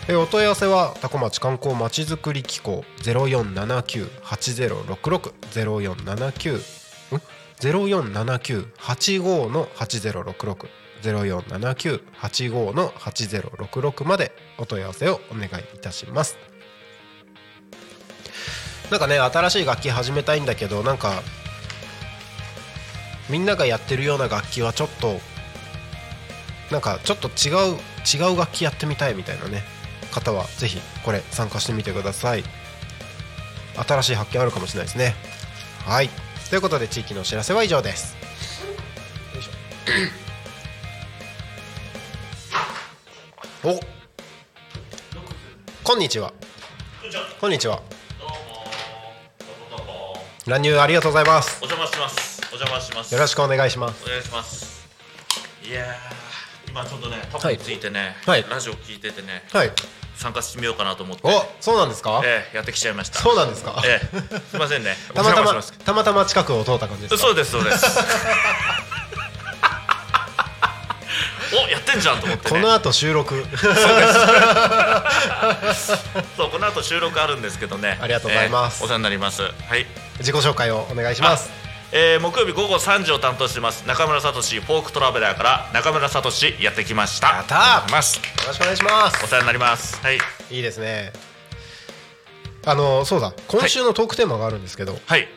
[0.07, 6.61] えお問い合わせは多古町観光まちづくり機構ゼロ四七九八ゼロ六六ゼロ四七九
[7.59, 10.69] ゼロ四七九八五の八ゼロ六六
[11.01, 16.37] ゼロ四七九八五の八ゼロ六六までお問い合わせをお願いいたします。
[18.91, 21.23] なんかね新しい楽器始めたいんだけどなんか
[23.31, 25.19] みんながやってるような楽器はちょっと
[26.71, 29.74] なんかちょっと違う違う楽器やってみたいみたいなね。
[30.15, 32.45] 方はぜひこれ参加してみてください。
[33.77, 35.15] 新しい発見あるかもしれないですね。
[35.85, 36.09] はい。
[36.49, 38.17] ということで地域のお知らせは以上です。
[43.65, 43.81] お。
[45.83, 46.33] こんにちは。
[47.41, 47.83] こんにちは。
[50.47, 51.59] 乱入ありがとうございます。
[51.63, 52.41] お邪魔します。
[52.53, 53.15] お邪魔します。
[53.15, 54.05] よろしくお願いします。
[54.05, 54.87] お願いします。
[55.67, 55.87] いや
[56.69, 59.71] 今ちょっとねタコについてね、はい、ラジオ聞いててね、はい、
[60.17, 61.23] 参加してみようかなと思って。
[61.27, 62.21] おそうなんですか？
[62.25, 63.19] ええやってきちゃいました。
[63.21, 63.83] そうなんですか？
[63.85, 64.07] ええ。
[64.51, 64.97] すみませんね。
[65.15, 67.85] たまたまたまたま近くを通った感じですそうですそうです。
[71.53, 73.45] おやってんじゃんと思って、ね、この後収録。
[73.57, 73.75] そうで
[75.75, 75.87] す。
[76.37, 77.97] そうこの後収録あるんですけどね。
[78.01, 79.43] ありがとうございます、えー、お世話になります。
[79.43, 79.87] はい。
[80.19, 81.64] 自己紹介をお願いします
[81.97, 86.29] えー、木曜日午後3時を担当してます中村聡フォークトラベラーから中村聡
[86.61, 87.29] やってきました。
[87.29, 88.17] やったます。
[88.17, 89.25] よろしくお願いします。
[89.25, 90.01] お世話になります。
[90.03, 90.19] はい。
[90.51, 91.13] いいですね。
[92.67, 93.33] あのそうだ。
[93.47, 95.29] 今週のトークテーマがあるんですけどはい。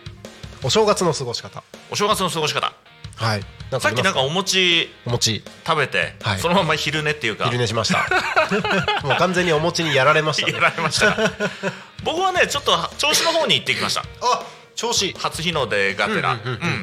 [0.63, 1.61] お正月の過ごし方。
[1.91, 2.73] お正月の過ごし方。
[3.17, 3.41] はい。
[3.79, 5.43] さっきなんかお餅お餅。
[5.63, 7.45] 食べて、はい、そのまま昼寝っていうか。
[7.45, 7.99] 昼寝しました。
[9.05, 11.15] もう完全にお餅にやられました、ね、 やられました。
[12.03, 14.01] 僕はねちょっと調子の方に行ってきました。
[14.23, 16.37] あ調子初日の出がてら。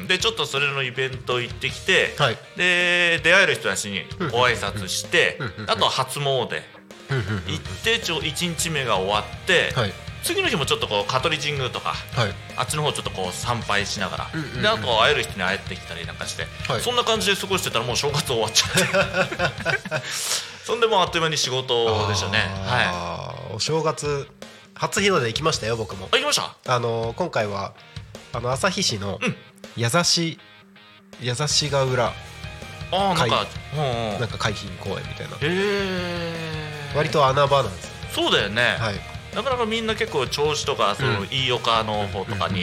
[0.07, 6.61] でちょっとそれのイベント行ってきて、はい、で出会える人たちにご挨拶してあと初詣。
[7.07, 9.93] 行ってちょ1日目が終わって、はい、
[10.23, 14.27] 次の日もちょっとこう香取神宮とか、はい、あっちの方ちょっとこう参拝しながら、
[14.59, 16.47] であと会える人に会えてきたりなんかして、
[16.81, 20.07] そんな感じで過ごしてたらもう正月終わっちゃって
[20.65, 22.39] そんでもうあっという間に仕事でしたね。
[22.65, 23.53] はい。
[23.53, 24.27] お正月
[24.75, 26.07] 初日の出行きましたよ僕も。
[26.11, 26.75] 行きました？
[26.75, 27.73] あの今回は
[28.33, 29.19] あの旭市の
[29.77, 30.39] 矢刺し
[31.21, 32.11] 矢刺しが浦。
[32.91, 33.47] あなんか、
[34.19, 35.35] なんか海浜公園みたいな。
[35.35, 38.77] へえ割と穴場なんですそうだよね。
[38.79, 38.95] はい。
[39.35, 42.61] なかなかみんな結構銚子とかその飯岡の方とかに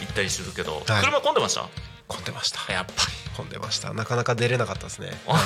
[0.00, 1.02] 行ったりするけど、はい。
[1.04, 1.68] 車混んでました？
[2.08, 2.72] 混んでました。
[2.72, 2.96] やっぱり。
[3.36, 3.94] 混んでました。
[3.94, 5.12] なかなか出れなかったですね。
[5.28, 5.40] あ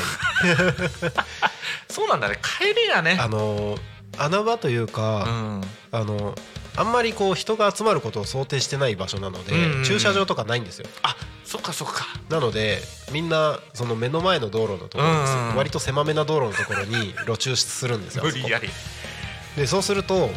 [1.91, 2.39] そうなんだね。
[2.59, 3.19] 帰りがね。
[3.21, 3.77] あの
[4.19, 5.65] 穴場といううか、ん。
[5.93, 6.35] あの
[6.77, 9.85] あんまりこう人が集まることを想定してない場所なので、うんうんうん。
[9.85, 10.87] 駐車場とかないんですよ。
[11.03, 12.07] あそっかそっか。
[12.29, 12.81] なので
[13.13, 18.69] みんなその目の前の道路のところうんうん割と狭めな道路のところに 路駐するんですよ無理やり。
[19.57, 20.31] でそうすると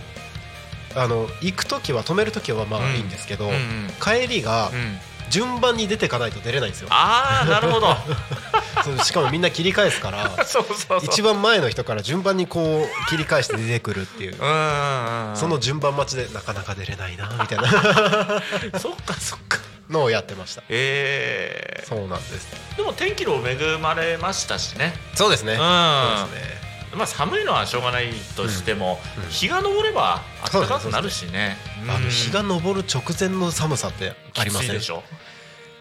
[0.95, 3.91] あの行く時は止める時はまあいいんですけど、うんうん。
[3.99, 4.99] 帰りがうん
[5.29, 6.87] 順番に出ていかないと出れないんですよ。
[6.91, 7.95] ああなるほど。
[8.83, 10.99] そうしかもみんな切り返すからそうそうそう。
[11.03, 14.37] 一番前の人から順番にこう切り返して出てくるっていう。
[14.39, 15.37] うんうんうん。
[15.37, 17.69] その順番待ちでなかなか出れないなみたいな。
[18.79, 19.57] そっかそっか。
[19.89, 20.63] のをやってました。
[20.67, 22.47] えそうなんです。
[22.73, 24.93] ー、でも天気にも恵まれましたしね。
[25.15, 25.53] そうですね。
[25.53, 25.59] うん。
[25.59, 30.21] そうですねまあ寒いのはしょうがないとしても、日が昇れば
[30.51, 31.57] 暖かくなるしね。
[31.89, 34.71] あの日が昇る直前の寒さってありません？
[34.71, 35.03] でしょ？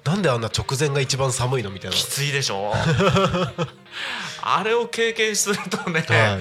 [0.05, 1.97] なんであんな直前が一番寒いのみたいな？
[1.97, 2.73] きついでしょ？
[4.43, 6.39] あれを経験するとね、は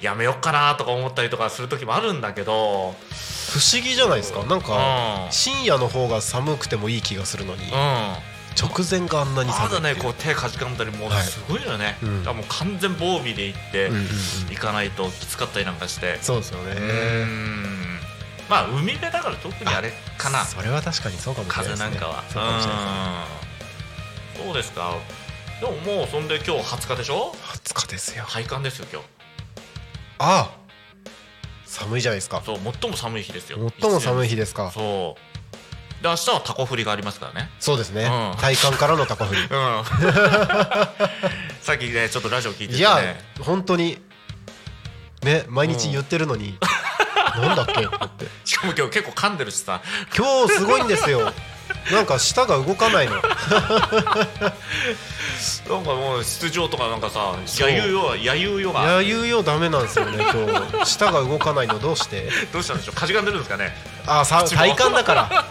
[0.00, 2.94] い、やめよっかなとか思ったりとかする時もあるんだけど。
[3.50, 4.42] 不思議じゃないですか？
[4.44, 5.32] なんかうん。
[5.32, 7.64] 深夜の方が寒くてもいい気がするのに。
[7.64, 8.14] うん
[8.60, 11.22] 直前があんなに寒いまだねこう手かじかんだりもうはい。
[11.22, 12.24] すごいよね、うん。
[12.24, 13.94] だからもう完全防備で行ってうん。
[13.94, 14.08] うんうん
[14.50, 16.18] 行かないときつかったりなんかして。
[16.22, 16.72] そうですよね。
[16.72, 16.84] う
[17.26, 17.98] ん。
[18.48, 20.44] まあ海辺だから特にあれかな。
[20.44, 21.76] それは確かにそうかもしれないね。
[21.76, 22.24] 風なんかは。
[22.28, 24.44] そうかもしれないうん。
[24.46, 24.94] そうですか？
[25.60, 27.32] でももうそんで今日20日でしょ？
[27.32, 28.24] です20日ですよ。
[28.28, 29.06] 体感ですよ今日。
[30.20, 30.50] ああ
[31.64, 32.42] 寒いじゃないですか。
[32.44, 33.58] そう最も寒い日ですよ。
[33.80, 34.70] 最も寒い日日ですか。
[34.72, 35.37] そう
[36.02, 37.50] で明日はタコ振りがありますからね。
[37.58, 38.04] そうですね。
[38.04, 38.40] うん。
[38.40, 39.48] 体感からのタコ振りうん。
[41.60, 42.78] さっきねちょっとラジオ聞いててね。
[42.78, 42.98] いや
[43.40, 43.98] 本当に
[45.24, 46.56] ね毎日言ってるのに
[47.36, 47.76] なんだっけっ
[48.10, 48.26] て。
[48.44, 49.82] しかも今日結構噛んでるしさ。
[50.16, 51.32] 今日すごいんですよ
[51.92, 53.14] なんか舌が動かないの。
[55.68, 58.82] なんかもう出場とかなんかさやゆうよやゆうよが。
[58.84, 60.86] やゆうよダメなんですよね今日。
[60.90, 62.28] 舌が動かないのどうして？
[62.52, 62.94] どうしたんでしょう？
[62.94, 63.76] かじかんでるんですかね？
[64.06, 65.46] あさ体感だから。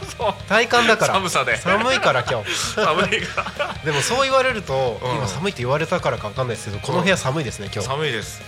[0.50, 1.14] 体感だから。
[1.14, 1.58] 寒さで。
[1.58, 2.52] 寒いから今日。
[2.74, 3.76] 寒いから。
[3.86, 5.12] でもそう言われると、うん。
[5.18, 7.88] 今寒いって言われたからかわかんないですけどこの部屋寒いですね今日。
[7.88, 8.42] 寒いです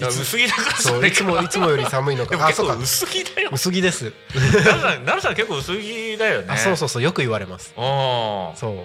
[0.00, 3.50] 薄着だからそういつもいつもより寒いのでか結構薄着だよ。
[3.52, 4.12] 薄着です。
[4.32, 6.46] 奈良さん結構薄着だよね。
[6.50, 7.72] あそうそうそうよく言われます。
[7.76, 8.56] ああ。
[8.56, 8.76] そう。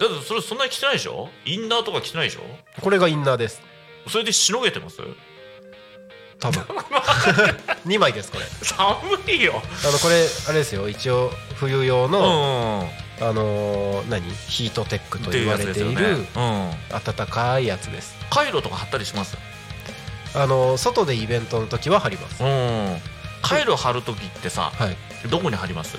[0.00, 1.28] だってそれそんなに着てないでしょ？
[1.44, 2.40] インナーとか着てないでしょ？
[2.80, 3.60] これがインナーです。
[4.08, 4.98] それでしのげてます？
[6.38, 6.62] 多分。
[7.86, 8.44] 2枚ですこれ。
[8.62, 8.96] 寒
[9.32, 9.62] いよ。
[9.86, 10.88] あのこれあれですよ。
[10.88, 12.90] 一応冬用うの、ん
[13.20, 14.22] あのー何？
[14.48, 16.00] ヒートテックと言われていやつですよね。
[16.00, 16.26] るうん。
[17.16, 18.14] 暖かいやつです。
[18.30, 19.36] カイロとか貼ったりします？
[20.36, 22.44] あのー外でイベントの時は貼ります。
[22.44, 22.96] うん。
[23.42, 24.96] カイロ貼る時ってさはい。
[25.30, 25.96] どこに貼ります？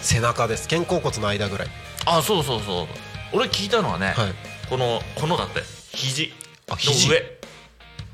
[0.00, 0.68] 背中です。
[0.68, 1.68] 肩甲骨の間ぐらい。
[2.06, 2.86] あそうそうそう。
[3.32, 4.34] 俺聞いたのはね、はい。
[4.70, 5.60] このこのだって
[5.92, 6.32] 肘。
[6.68, 6.76] の
[7.10, 7.22] 上。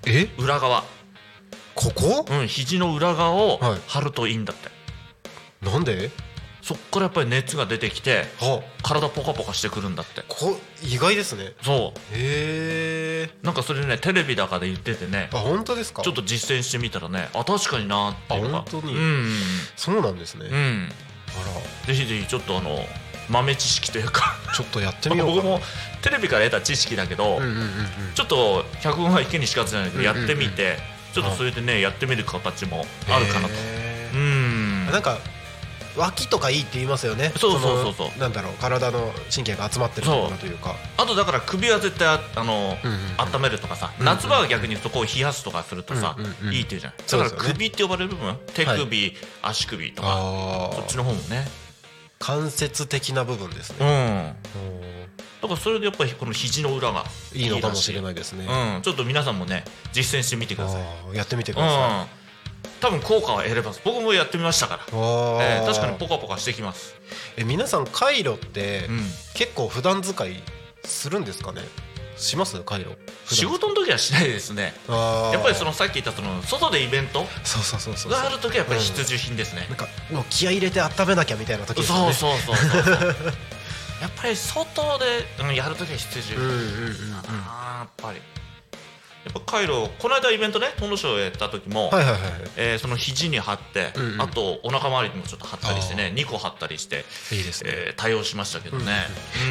[0.07, 0.29] え？
[0.39, 0.83] 裏側。
[1.75, 2.27] ここ？
[2.31, 3.81] うん肘の裏側をはい。
[3.87, 4.71] 貼るといいんだって、
[5.67, 6.11] なんで？
[6.71, 10.23] そっからやっぱり熱が出てきてあ体ポカポカしてくるんだって。
[10.29, 11.53] こ意外ですね。
[11.65, 16.03] そへえんかそれねテレビだかで言っててねあ本当ですか？
[16.03, 18.59] ちょっと実践してみたらねあ確かになっていうのが。
[18.59, 18.95] あ本当に。
[18.95, 19.37] うん。
[19.75, 20.89] そうなんですね、うん、うん、
[21.83, 22.85] あぜひぜひちょっとあの
[23.29, 24.37] 豆知識というか。
[24.47, 25.61] らちょっとやってみようか僕も
[26.03, 27.69] テレビから得た知識だけど、うんうんうんうん。
[28.15, 30.77] ちょっと百聞は一見にしかずじゃないけど、うんうんうんやってみて
[31.15, 33.55] ちょっとそれでねやってみる形もあるかなと。
[33.55, 34.87] へうん。
[34.89, 35.19] ーなんか
[36.01, 37.33] 脇とかいいって言いますよね。
[37.37, 38.09] そうそうそうそう。
[38.09, 40.75] のなんだろう体の神経が集まってるところというか。
[40.97, 43.37] あとだから首は絶対ああの、うんうんうん。
[43.37, 46.93] 温めるとかさ、うん夏場は逆にそこを冷やすとかするとさ、うんうんうんいいっていうじゃん。
[46.97, 48.37] だから首って呼ばれる部分？
[48.55, 50.09] 手首、足首とか。
[50.11, 51.47] あそっちの方もね。
[52.23, 54.37] 関節的な部分ですうね、ん
[55.41, 58.45] だからそれでやっぱりこの肘の裏がいいのかもしれいないですね、
[58.77, 60.79] うん、ちょっと皆さんもね実践してみてくださ
[61.15, 61.63] い、やってみてくうん。
[61.65, 62.07] ださ、
[62.81, 63.81] 多分効果は得れます。
[63.85, 66.95] 僕もやってみましたから、えー確かにポカポカしてきます、
[67.37, 69.01] え皆さんカイロってうん、
[69.35, 70.43] 結構普段使い
[70.85, 71.63] するんですかね？
[72.17, 72.61] します？
[72.63, 72.93] カイロ。
[73.27, 74.75] 仕事の時はしないですね。
[74.89, 82.13] やっぱりそのさっき言ったその外でイベントがある時はやっぱり必需品ですね、なんかもう気合い入れて温めなきゃみたいな時ですよね。
[82.13, 83.15] そうそうそうそう
[84.01, 88.21] やっぱり外で、うん、やる時は必需うんうんうんやっぱり
[89.25, 92.21] やっぱカイロこの間イベントねトンドショーやった時も、はいはいはい
[92.57, 94.23] えーその肘に貼って、うんうん。
[94.23, 98.95] あとお腹周りにもちょっと貼ったりしてねあ2個貼ったりして、いいですね、えー対応しましたけどね、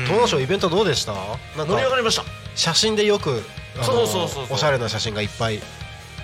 [0.01, 1.13] うんトーナショーイベントどうでした？
[1.55, 2.24] 盛り上かがりました。
[2.55, 3.43] 写真でよく
[3.82, 5.59] そうそうそうおしゃれな写真がいっぱい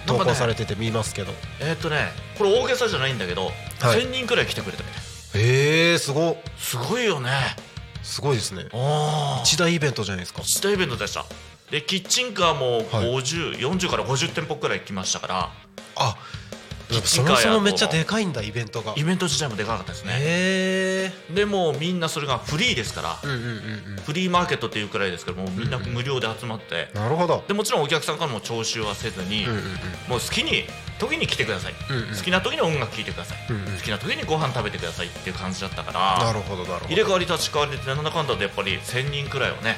[0.08, 3.52] 投稿されてて見ますけど、ね、えー、っとねこれ大げさじゃないんだけど、は
[3.96, 5.00] い、1000人くらい来てくれたみた
[5.40, 7.30] いへえー、すごすごいよね。
[8.04, 8.66] すごいですね。
[9.44, 10.42] 一大イベントじゃないですか。
[10.44, 11.26] 一大イベントでした
[11.72, 15.50] でキッチンカーも50、はい、40から50店舗くらい来ましたから。
[15.96, 16.16] あ
[17.04, 18.94] そもそもめっちゃでかいんだイベントが。
[18.96, 20.14] イベント自体もでかかったですね。
[20.20, 23.50] へでもみんなそれがフリーですから、うんうんうんう
[23.96, 27.02] ん、フリーマーケットっていうくらいですからもうみんな無料で集まって、うん。
[27.02, 27.44] うん、なるほど。
[27.48, 29.64] でもちろんお客さんからも徴収はせずに、うんうんうん、
[30.10, 30.66] もう好きに
[31.00, 36.24] 時に来てください、うんうん、好きな時に音楽聴いてください、うんうん、好きな時にご飯食べてくださいっていう感じだったから。
[36.24, 36.86] なるほどなるほど。
[36.88, 39.76] 入れ替わり立ち替わりでなんだかんだでやっぱり1000人くらいをね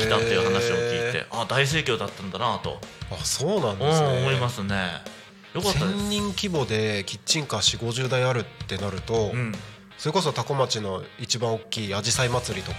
[0.00, 0.76] 来たっていう話を
[1.24, 2.78] てあ大盛況だったんだなと。
[3.10, 5.02] あそうなんですね、思いますね。
[5.54, 5.84] よかったです。
[5.84, 9.52] 1000人規模でキッチンカー4 5 0台あるってなると、うん、
[9.98, 12.78] それこそ多古町の一番大きいあじさい祭りとか、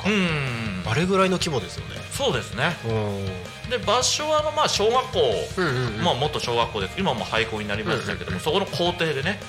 [0.85, 1.95] あれぐらいの規模ですよね。
[2.11, 2.75] そうですね。
[3.69, 5.19] で場所はあのまあ小学校、
[5.57, 6.95] うんうんうん、まあ、元小学校です。
[6.99, 9.39] 今も廃校になりましたけども、うんうん、そこの校庭でね。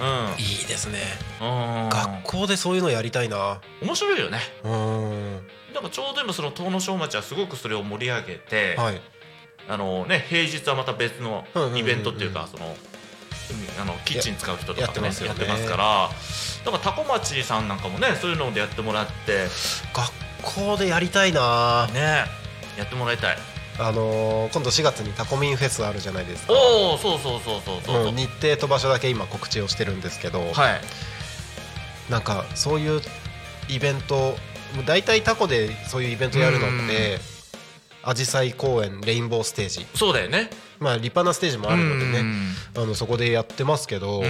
[0.00, 0.04] う
[0.40, 0.98] ん、いいですね。
[1.40, 3.60] 学校でそういうのやりたいな。
[3.80, 4.40] 面白いよね。
[4.64, 5.40] うん
[5.74, 9.00] だからちょうど今その遠野小町はすごくそれを盛り上げて、はい、
[9.68, 11.44] あのね平日はまた別の
[11.76, 12.76] イベントっていうかその
[13.80, 15.22] あのキッチン使う人とかねやってます
[15.66, 16.08] から。
[16.64, 19.48] だから多古町さんなんかもねそういうのでやってもらって
[19.92, 21.88] 学校でやりたいな。
[21.92, 22.24] ね
[22.78, 23.36] やってもらいたい。
[23.76, 26.52] あのー、今度4月にタコミンフェスあるじゃないですか。
[26.52, 28.12] おおそうそうそうそうそう。
[28.12, 30.80] 日程と場所だけ今告知をしてるんですけど、はい、
[32.08, 33.00] なんかそういう
[33.68, 34.36] イベント
[34.82, 37.18] 大体タコでそういうイベントやるのって
[38.02, 39.86] アジサイ公園レインボーステージ。
[39.94, 40.50] そうだよね。
[40.80, 42.24] まあ立派なステージもあるのでね
[42.76, 44.22] あのそこでやってますけど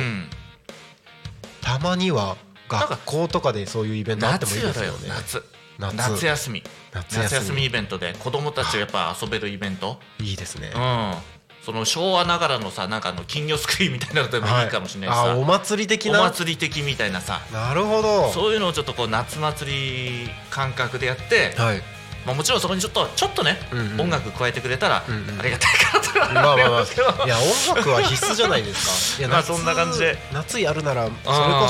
[1.60, 2.36] たまには
[2.68, 5.08] 学校とかでそういうイベントあってもいいですよね。
[5.08, 5.44] 夏
[5.78, 6.24] 夏。
[6.26, 6.62] 休み。
[6.92, 7.64] 夏休み。
[7.64, 9.98] イベントで子供たちがやっぱ遊べるイベント。
[10.20, 10.72] いいですね。
[10.74, 11.33] うん
[11.64, 14.66] その昭和ながらのさなんかの金魚すくいみたいなのでもい。
[14.66, 16.20] いかもしれないさ、はい、お祭り的な？
[16.20, 17.40] お祭り的みたいなさ。
[17.52, 18.28] なるほど。
[18.30, 21.82] そういうのをちょっとこう夏祭り感覚でやって、はい、
[22.26, 25.02] まあ、もちろんそこにちょっとちょっとね、うんうん、音楽加えてくれたらあ
[25.42, 27.26] りがたいかなとまあまあまあ。
[27.26, 29.22] いや音楽は必須じゃないですか。
[29.22, 30.18] いやまあそんな感じで。
[30.32, 31.68] 夏やるならそれこ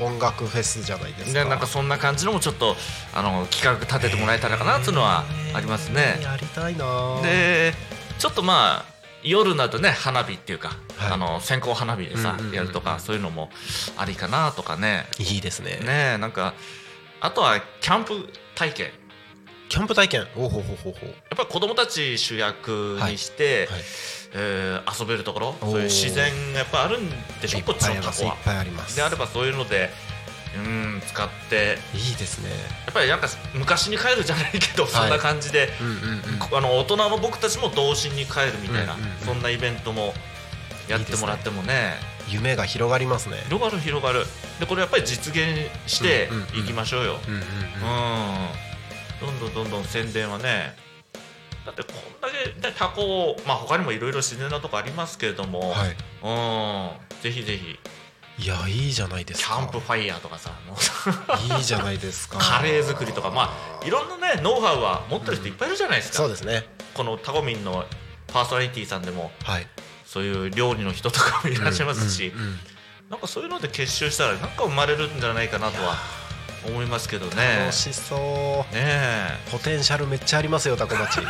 [0.00, 1.44] そ音楽フェスじゃないですか。
[1.44, 2.74] なんかそんな感じのもちょっと
[3.14, 6.20] あの企画立ててもらえたらかなっていうのはありますね。
[6.22, 7.74] やりたいなで
[8.18, 8.95] ちょっとまあ
[9.26, 13.50] 夜などね花火っていうか、はい、あの線香花火でさ、やるとかそういうのも
[13.96, 15.06] ありかなとかね。
[15.18, 15.80] いいですね。
[15.84, 16.54] ねなんか
[17.20, 18.90] あとはキャンプ体験。
[19.68, 20.26] キャンプ体験。
[20.36, 23.66] おほほほほやっぱり子供たち主役にして、はい。
[23.66, 23.82] はい、
[24.34, 27.10] えー、遊べるところそういう自然がやっぱあるん
[27.40, 27.60] でしょ？
[27.62, 28.34] こっちのタコは。
[28.34, 28.96] いっぱいあります。
[28.96, 29.90] であればそういうので
[30.56, 31.78] うん使って。
[31.94, 32.50] いいですね。
[32.86, 35.96] やっぱりなんか昔に帰るじゃないけど、はい、そんな感じで、うんうんう
[36.54, 40.14] ん、あの大人の僕たちも童心に帰るみたいな、うんうんうん、そんなイベントも
[40.88, 41.94] やってもらってもね、ね、
[42.28, 43.36] 夢が広がりますね。
[43.46, 44.24] 広がる広がる。
[44.60, 46.28] でこれやっぱり実現して
[46.58, 47.18] いきましょうよ。
[47.28, 47.42] うん
[49.18, 50.76] どんどんどんどん宣伝はね
[51.64, 57.22] だってこんだけタコまあ他にもいろいろ自然なとこありますけれども、はい、うん。
[57.22, 57.78] ぜひぜひ
[58.38, 59.56] いやいいじゃないですか。
[59.56, 60.50] キャンプファイヤーとかさ
[61.56, 62.38] いいじゃないですか。
[62.38, 63.30] カレー作りとか。
[63.30, 66.68] まあいろんなねノウハウは持ってる人いっぱいいるじゃないですか、うん、そうですね。
[66.94, 67.84] このタコミンの
[68.26, 69.66] パーソナリティさんでも、はい、
[70.04, 72.56] そういう料理の人とかもいらっしゃいますし、うんうんうん、
[73.10, 75.96] なんかそういうので結集したらなんか生まれるんじゃないかなとは
[76.66, 77.58] 思いますけどね。
[77.60, 78.74] 楽しそう。
[78.74, 81.20] ねポテンシャルめっちゃありますよタコ町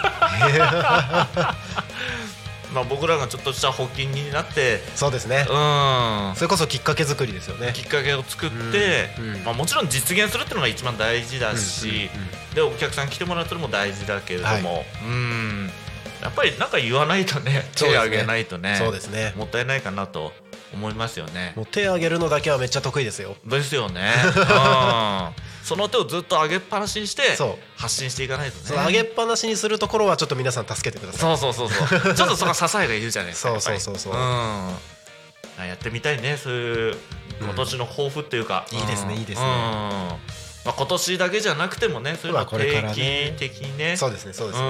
[2.77, 5.47] まあ僕らがちょっとした発起になってそうですね。
[5.49, 6.37] うん。
[6.37, 7.72] それこそきっかけ作りですよね。
[7.74, 15.70] きっかけを作って、うんうん、まあ、もちろん実現するっていうのが一番大事だし、うんうんうん、でお客さん来てもらうのも大事だけれども、はい、うん。
[16.20, 19.33] やっぱりなんか言わないとね手を挙げないとねそうですね。
[19.37, 20.33] もったいないかなと
[20.74, 21.55] 思いますよね。
[21.57, 23.37] もう手を挙げるのだけはめっちゃ得意ですよ。
[23.47, 24.12] ですよね
[25.67, 27.23] その手をずっと上げっぱなしにして
[27.77, 28.87] 発信していかないとね。
[28.87, 31.37] 上げっぱなしにするところはちょっと皆さん助けてください。
[31.37, 32.14] そうそうそうそう。
[32.14, 36.97] ちょっとその支えがいるじゃないですかそうそうそうそう、うん、やってみたいねそういう
[37.41, 40.19] 今年の抱負っていうか、うん、いいですねいいですね、ま
[40.67, 43.97] あ、今年だけじゃなくてもねそういうのは定期的にね。
[43.97, 44.67] そうですねそうですね、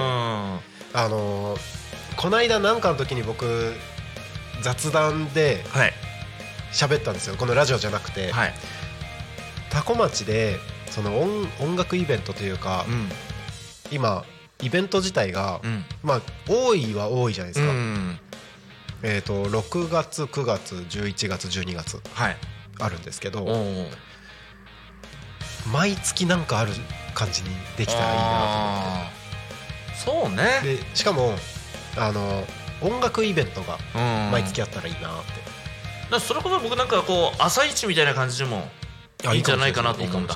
[0.93, 1.59] あの
[2.15, 3.75] この間なんかの時に僕
[4.63, 5.63] 雑談で
[6.73, 7.35] 喋ったんですよ。
[7.35, 8.53] このラジオじゃなくて、はい、
[9.69, 10.57] 多古町で
[10.97, 13.07] その音音楽イベントというか、うん、
[13.91, 14.25] 今
[14.63, 18.19] イベント自体が、うん、まあ多いは多いじゃないですか、うん、
[19.03, 22.37] えーと、6月9月11月12月、はい、
[22.79, 23.45] あるんですけど
[25.71, 26.71] 毎月なんかある
[27.13, 29.11] 感じにできたらいいな
[30.03, 30.33] と思って。
[30.33, 30.77] そうね。
[30.77, 31.35] でしかも
[31.95, 32.43] あの
[32.81, 33.77] 音楽イベントが
[34.31, 38.67] 毎月あったらいいなって、だそれこそ僕なんかこう朝一みたいな感じでも
[39.33, 40.35] いいんじゃないかなと思うんだ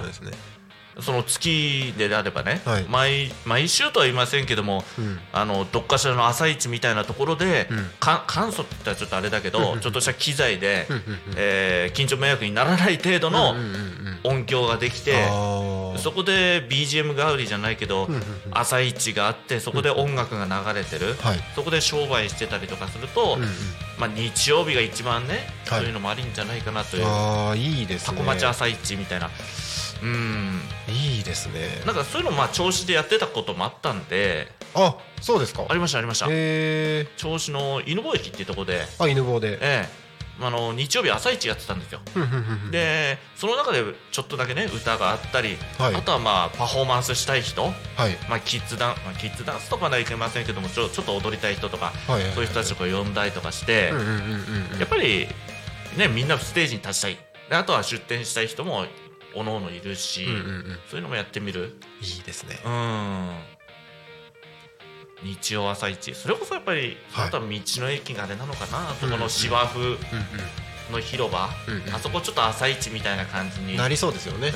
[1.02, 10.88] その月であればね、はい、毎毎週とは言いませんけども、うん、あのどっかしらの朝市みたいなところで、うん、か簡素って言ったらちょっとあれだけど、ちょっとした機材で、
[11.36, 13.56] えー、緊張迷惑にならない程度の
[14.24, 15.28] 音響ができて、
[15.98, 18.08] そこで BGM 代わりじゃないけど、
[18.52, 21.16] 朝市があってそこで音楽が流れてる、
[21.56, 23.38] そこで商売してたりとかすると、
[23.98, 27.06] まあ、日曜日が一番ね、そういうのもありんじゃないかなという。
[27.06, 29.30] あいいです、ね、タコ町朝市みたいな。
[30.02, 30.62] うん。
[30.88, 31.84] いいですね。
[31.86, 35.66] なんかそういうのまあ調子でやってたこともあったんであそうですか。
[35.68, 36.28] ありましたありました。
[36.30, 38.86] へ銚子の犬坊駅っていうところで。
[39.00, 39.54] あ犬坊で。
[39.62, 40.02] ええ。
[40.44, 42.00] あの日曜日朝一やってたんですよ。
[42.72, 47.74] でその中でちょっとだけね歌があったり、はい、あとはまあパフォーマンスしたい人、はい、
[48.28, 53.92] まあ、キッズダン、まあ、キッズダンスとかはいけませんけどもちょちょっと踊りたい人とか、はいはいはい、そういう人たちを呼んだりとかして、
[54.80, 55.28] やっぱり
[55.96, 57.18] ねみんなステージに立ちたい。
[57.52, 58.86] あとは出店したい人も
[59.36, 61.76] おのおのいるし、うんうんうん、そういうのもやってみる？
[62.02, 62.60] いいですね。
[62.66, 63.30] うん。
[65.24, 66.16] 日曜朝市。
[66.16, 69.98] それこそやっぱり、はい、あとは道の駅があれなのかな、そこの芝生
[70.92, 73.78] の広場、うんうん、あそこちょっと朝市みたいな感じに。
[73.78, 74.48] なりそうですよね。
[74.48, 74.54] うん、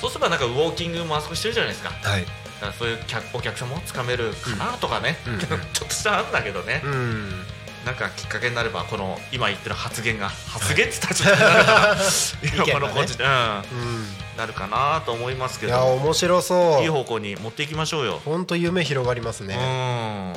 [0.00, 1.90] そうすればなんかウォーキングもあそこしてるじゃないですか。
[1.90, 2.24] はい。
[2.24, 2.98] だからそういう
[3.34, 7.44] お客さんもつかめるかなとかね、うんうん、 ちょっとしたあんだけどね、うん
[7.88, 13.20] なんかきっかけになればこの今言ってる発言が発言って言ったらちょっとこのこじ、うん、
[14.36, 16.82] なるかなと思いますけどいや面白そう。
[16.82, 18.20] いい方向に持っていきましょうよ。
[18.26, 20.34] 本当夢広がりますね。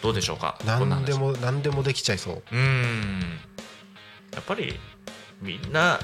[0.00, 0.60] どうでしょうか？
[0.64, 2.42] 何でも何でもできちゃいそう。
[2.52, 3.40] うん。
[4.32, 4.78] やっぱり
[5.42, 5.98] みんな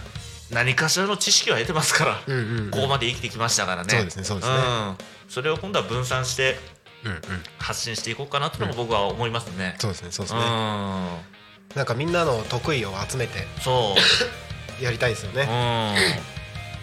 [0.50, 3.90] 何かしらの知識は得てますから、うんうんうん、ここまで生きてきましたからね。
[3.90, 4.96] そうですねそうですね、うん、
[5.28, 6.56] それを今度は分散して
[7.58, 10.40] 発信していこうかなというのも僕は思いますね、そうですねそうですね。
[11.74, 14.00] なんかみんなの得意を集めてそう。
[14.82, 16.22] やりたいですよね。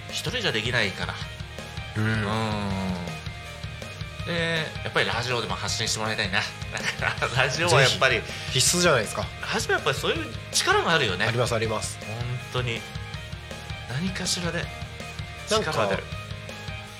[0.10, 1.14] 一人じゃできないから。
[1.98, 2.24] うん。
[4.26, 6.40] でやっぱりラジオでも発信してもらいたいな。
[7.36, 8.22] ラジオはやっぱり。
[8.52, 9.26] 必須じゃないですか。
[9.54, 11.26] ラジオはやっぱりそういう力があるよね。
[11.26, 11.98] ありますあります。
[12.02, 12.18] 本
[12.54, 12.82] 当に。
[13.90, 14.66] 何かしらで
[15.48, 16.04] 力が出る。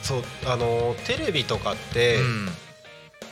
[0.02, 2.50] そうあのテレビとかって、うん、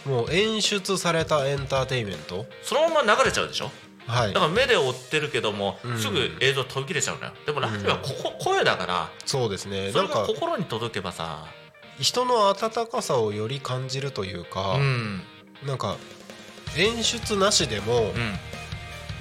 [0.06, 2.46] もう演出されたエンターテインメント？
[2.64, 3.72] そのまま流れちゃうでしょ？
[4.08, 7.34] はい、だから目で追ってるけども、うん、すぐ映像途切れちゃうのよ。
[7.46, 9.10] でもラジオはここ、うん、声だから。
[9.26, 9.92] そうですね。
[9.92, 11.46] それが心に届けばさ。
[12.00, 15.22] 人の温かさをより感じるというか、うん、
[15.68, 15.98] なんか
[16.76, 18.12] 演出なしでも、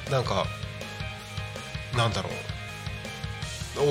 [0.07, 0.47] うん、なんか
[1.95, 2.33] なんだろう。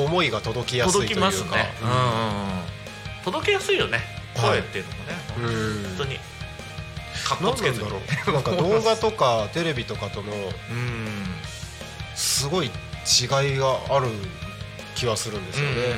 [0.05, 1.31] 思いが届きやすいというか。
[1.31, 3.99] 届きますね、うんうん、届けやすいよね。
[4.35, 5.13] 声っていうのもね、
[5.47, 6.17] はい、本当に。
[7.29, 7.89] かっこつけずに。
[8.33, 10.33] なんか動画とかテレビとかとの
[12.15, 12.71] すごい違い
[13.57, 14.07] がある
[14.95, 15.95] 気はするんですよね。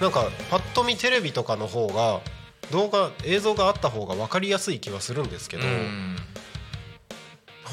[0.00, 2.20] なんかパッと見テレビとかの方が
[2.70, 5.70] 動画映像があった方が分かりやすい気はするんですけどな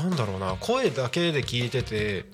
[0.03, 2.25] んだろうな声だけで聞いてて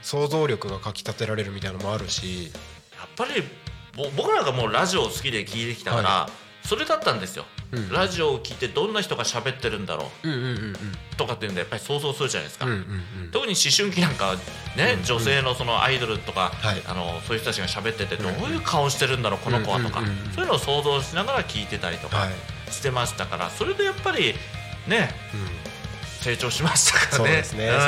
[0.00, 2.52] 想像力がかきたてられるみたいなのもあるし。
[2.96, 3.44] やっぱり
[4.16, 7.44] 僕らがもうラジオ好きで聞いてきたから、はい、それだったんですよ。
[7.92, 11.16] ラジオを聞いてどんな人が喋ってるんだろう。
[11.16, 12.66] とかっていうんでやっぱり想像するじゃないですか、
[13.32, 14.34] 特に思春期なんか
[14.76, 16.52] ね、女性のそのアイドルとか、
[16.86, 20.00] あのそういう人たちが喋っててどういう顔してるんだろうこの子はとか、
[20.34, 22.28] そういうのを想像しながら聞いてたりとか
[22.70, 23.50] してましたから。
[23.50, 24.34] それでやっぱり
[24.86, 25.14] ね、
[26.20, 27.16] 成長しましたからね。
[27.16, 27.84] そうですねそうですね。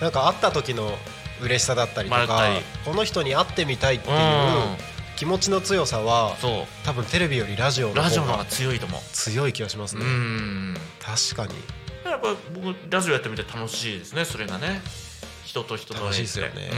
[0.00, 0.96] なんか会った時の
[1.40, 2.50] 嬉しさだったりとか、
[2.84, 4.16] この人に会ってみたいっていう
[5.18, 6.52] 気持ちの強さはそう。
[6.84, 9.00] 多分テレビよりラジオの方が強いと思う。
[9.12, 10.04] 強い気がしますね。
[11.00, 11.58] 確かに。
[12.08, 14.80] やっぱ僕ラジオやってみて楽しいですねそれがね。
[15.44, 16.70] 人と人と楽しいですよね。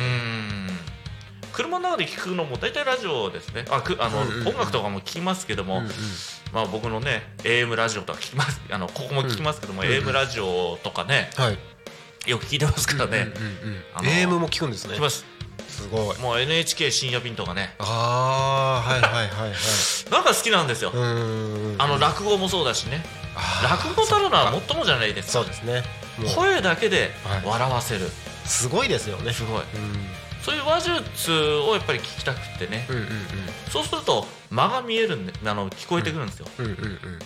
[1.52, 3.66] 車の中で聞くのも大体ラジオですね。
[3.68, 5.82] あくあの、音楽とかも聞きますけども、
[6.54, 8.58] まあ、僕のね AM ラジオとか聞きます。
[8.70, 14.94] あのここも聞きますけども、AM ラジオとかね、はい、よく聞いてますからね、うんうんうん、AM も聞くんですね。
[14.94, 15.26] 聞きます
[15.82, 16.18] すごい。
[16.18, 17.74] もう NHK 深夜便とかね。
[17.78, 19.52] ああはいはいはいはい。
[20.10, 20.92] なんか好きなんですよ。
[20.94, 20.96] あ
[21.86, 23.04] の落語もそうだしね。
[23.62, 25.82] 落語たるのはもっともじゃないですかそうですね。
[26.34, 27.12] 声だけで
[27.44, 28.12] 笑わせる、はい、
[28.48, 29.32] すごいですよね。
[29.32, 29.62] すごい。
[30.42, 33.10] そういう話術をやっぱり聞きたくてね、うんうんうん、
[33.70, 36.78] そうすると間が見えるんであの聞こえてくるんですよ、うんうんうん。
[36.78, 37.18] うん、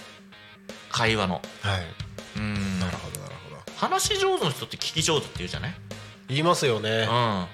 [0.90, 1.40] 会話の。
[1.62, 1.86] はい。
[2.36, 2.80] うん。
[2.80, 3.62] なるほどなるほど。
[3.76, 5.74] 話し上手の人って聞き上手って言うじゃない？
[6.28, 7.08] 言いますよね。
[7.10, 7.46] うん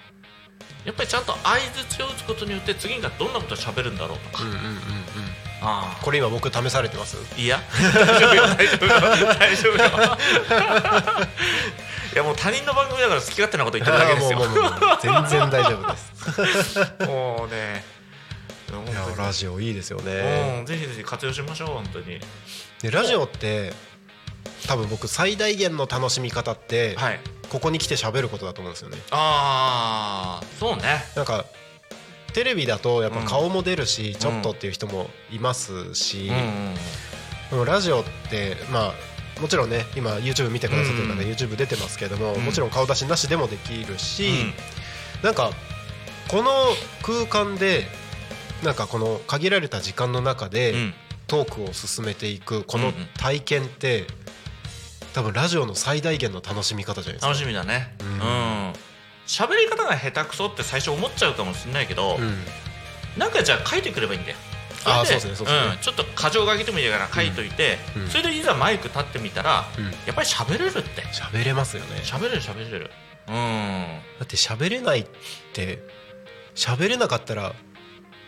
[0.84, 4.72] やっぱりちゃんと相づちを打つことによって次がどんなことを喋るんだろうとか、うんうんうんうん、
[6.02, 7.18] これ今僕試されてます。
[7.36, 7.60] いや？
[7.70, 8.46] 大丈夫よ。
[8.46, 9.00] 大丈夫よ。
[9.38, 10.18] 大丈夫よ。
[12.12, 14.40] いやもう他人の番組だから好き勝手なこと言ってるだけですよ。
[15.00, 16.78] 全然大丈夫です。
[17.06, 17.84] もうね。
[18.70, 22.20] いやラジオいいですよね、うん、ぜひぜひ活用しましょう本当に。
[22.80, 23.72] でラジオって
[24.68, 27.20] 多分僕最大限の楽しみ方って、はい、
[27.50, 28.98] ここに来て喋ることだと思うんですよね。
[29.10, 30.82] ああそうね。
[31.16, 31.44] なんか
[32.32, 36.30] テレビだとやっぱ顔も出るし、ちょっとっていう人もいますし、
[37.52, 38.92] うん、ラジオってま
[39.38, 45.50] あもちろんね今 YouTube 見てくださってる方、うん、YouTube 出てますけども、もちろん顔出しなしでもできるし、うん、なんか
[46.28, 46.52] この
[47.02, 47.86] 空間で
[48.62, 50.74] なんかこの限られた時間の中で
[51.26, 54.06] トークを進めていくこの体験って
[55.12, 57.26] 多分ラジオの最大限の楽しみ方じゃないですか。
[57.28, 57.94] 楽しみだね。
[58.00, 58.72] うん。
[59.26, 62.36] 喋、り方が下手くそって最初思っちゃうかもしれないけど、うん、
[63.16, 64.36] なんかじゃあ書いてくればいいんだよ。
[64.84, 71.02] あそうですねそうですね、うん、ちょっだ箇条書きでもいいから書いといて、うん、それでいざマイク立ってみたら、うん、やっぱり喋れるって。
[71.12, 72.00] 喋れますよね。
[72.02, 72.90] 喋れる喋れる。
[73.28, 73.34] うん。
[73.34, 75.06] だって喋れないっ
[75.52, 75.80] て
[76.54, 77.54] 喋れなかったら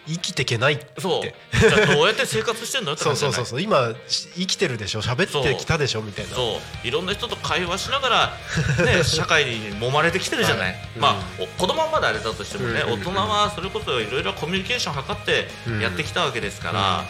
[0.07, 1.01] 生きていけないって。
[1.01, 1.23] そう。
[1.23, 3.61] じゃどうやって生活してんのそうそうそうそう。
[3.61, 5.03] 今生きてるでしょ？
[5.03, 6.03] 喋ってきたでしょ？
[6.03, 6.35] みたいな。
[6.35, 6.87] そう。
[6.87, 15.49] いろんな人と会話しながら、ね、 社会に揉まれてきてるじゃない、はい、まあ、うん、子供はまだあれだとしてもね、大人はそれこそいろいろコミュニケーション図って
[15.81, 17.05] やってきたわけですから、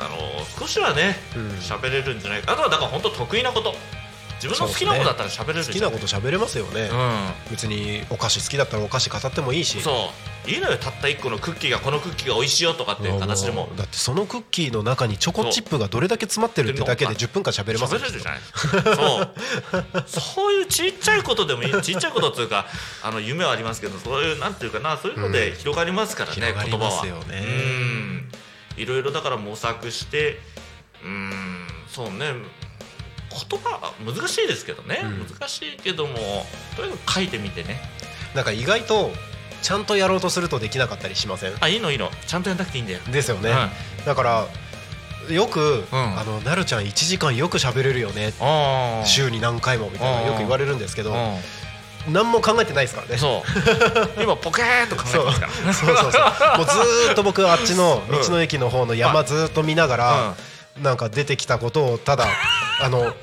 [0.00, 1.20] うん、あの少しはね
[1.60, 2.52] 喋、れるんじゃないか。
[2.52, 3.74] あとはだから本当得意なこと
[4.42, 9.80] 自分の好きなことだったら喋れる、ね、好きなこと喋れますよね、うん、別にお菓子好きだったらお菓子語ってもいいし。
[9.80, 9.90] そ
[10.46, 10.78] ういいのよ。
[10.78, 13.68] たった1個のクッキーがこのクッキーが美味しいよとかっていう形でも。
[13.76, 18.40] だってそのクッキーの中にチョコチップがどれだけ詰まってるってだけで10分間喋れます喋れるじゃない。
[18.96, 20.04] そう。
[20.06, 21.82] そういうちっちゃいことでもいい。
[21.82, 22.66] ちっちゃいことっていうか
[23.02, 27.02] あの夢はありますけどそういうなんていうかなそういうので広がりますからね、うん、言葉は。
[27.02, 28.30] うん。
[28.76, 30.38] いろいろだから模索して
[31.04, 31.66] うん。
[31.86, 32.32] そうね
[33.30, 36.14] 言葉難しいですけどね、うん、難しいけども
[36.76, 37.80] とにかく書いてみてね。
[38.34, 39.10] なんか意外と
[39.62, 41.52] ちゃんとやろうとするとできなかったりしません？
[41.60, 42.10] あいいのいいの。
[42.26, 43.00] ちゃんとやんなくていいんだよ。
[43.10, 43.50] ですよね、
[43.98, 44.46] うん、だから
[45.28, 48.32] よく、うん、あのなるちゃん1時間よく喋れるよね。
[49.04, 51.14] 週に何回もみたいなよく言われるんですけど
[52.08, 53.18] 何も考えてないですからね。
[53.18, 53.44] そ
[54.18, 54.22] う。
[54.22, 55.74] 今ポケーっと考えてますから。
[55.74, 56.58] そうそうそう。
[56.58, 60.34] もうずっと僕あっちの道の駅の方の山ずっと見ながら、
[60.82, 62.26] なんか出てきたことをただ
[62.80, 63.14] あの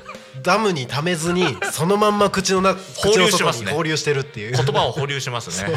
[0.42, 3.72] ダムにためずにそのまんま口の中放流しますね。
[3.72, 4.52] 放流してるっていう。
[4.52, 5.72] 言葉を放流しますね。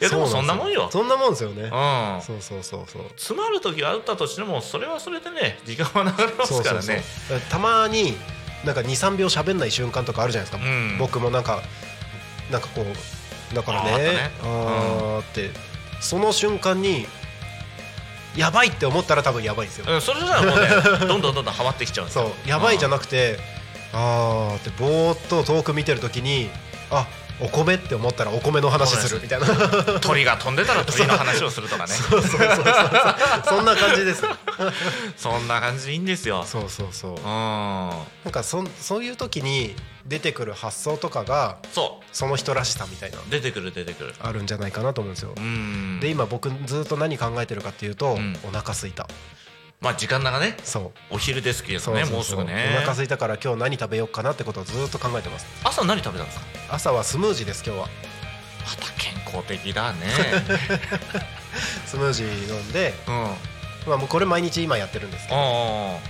[0.00, 0.88] いやでもそんなもんよ。
[0.92, 1.70] そんなもんですよね、うん、
[2.22, 3.02] そうそうそうそう。
[3.16, 7.02] 詰まる時があったとしてもそれはそれでね時間は流れますからね。
[7.48, 8.16] たまに
[8.64, 11.62] なんか23秒喋んない瞬間とかあるじゃないですか、うん、僕もなんか
[12.50, 15.50] なんかこうだからねあ、ね、あって、
[16.00, 17.06] その瞬間に
[18.36, 23.38] やばいって思ったら多分やばいですよ、うん、それじゃもうねどんどんどんどんはまってきちゃうんそうやばいじゃなくて
[23.92, 26.50] ああってぼーっと遠く見てる時に
[26.90, 27.06] あ
[27.40, 29.46] お米って思ったらお米の話するみたいな。
[30.00, 31.92] 鳥が飛んでたら鳥の話をするとかね。
[31.92, 32.64] そうそうそうそう。
[33.44, 34.22] そんな感じです。
[35.16, 36.44] そんな感じでいいんですよ。
[36.44, 37.14] そうそうそう。
[37.22, 39.74] なんかそそういう時に
[40.06, 42.04] 出てくる発想とかがそう。
[42.12, 43.18] その人らしさみたいな。
[43.30, 44.14] 出てくる出てくる。
[44.20, 45.34] あるんじゃないかなと思うんですよ。
[46.00, 49.08] で今僕ずっと何考えてるかっていうと、うん、お腹すいた
[49.80, 50.56] まあ時間長ね。
[50.64, 51.14] そう。
[51.14, 52.74] お昼ですけどねもうすぐね。
[52.76, 55.46] お腹空いたから今日何食べようかなってことをずっと考えてます。
[55.64, 56.46] 朝何食べたんですか？
[56.74, 57.88] 朝はスムージーです今日は。
[58.66, 59.98] また健康的だね。
[61.86, 63.14] スムージー飲んで、うん。
[63.86, 66.00] まあ、もうこれ毎日今やってるんですけど。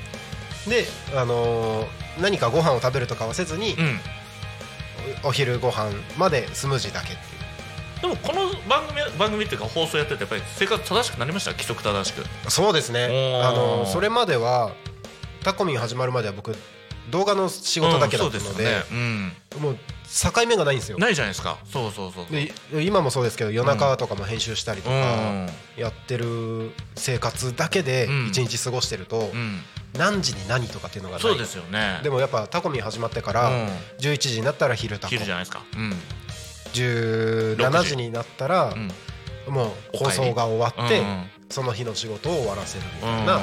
[0.69, 1.89] で、あのー、
[2.21, 4.01] 何かご飯を食べるとかはせずに、うん、
[5.23, 7.38] お昼ご飯までスムージーだけっていう
[8.01, 11.51] でもこの番組番組っていうか放送やっててやっぱり生活正しくなりました？
[11.53, 12.25] 規則正しく。
[12.51, 13.41] そうですね。
[13.43, 14.73] あのそれまでは
[15.43, 16.55] タコミン始まるまでは僕
[17.11, 18.83] 動画の仕事だけだったので,、
[19.59, 20.99] もう境目がないんですよ。
[20.99, 21.59] ないじゃないですか。
[21.65, 22.53] そうそうそうで
[22.85, 29.31] 今もそうですけど夜中とかも編集したりとかやってる生活だけで一日過ごしてると、
[29.95, 31.23] 何時に何とかっていうのがない。
[31.23, 32.01] そうですよね。
[32.03, 33.51] でもやっぱタコミン始まってから
[33.99, 35.11] 11時になったら昼タコ。
[35.11, 35.95] 昼じゃないですか、うん
[36.73, 38.75] 17時になったら、
[39.49, 41.03] もう放送が終わって、
[41.51, 43.41] その日の仕事を終わらせるみたいな、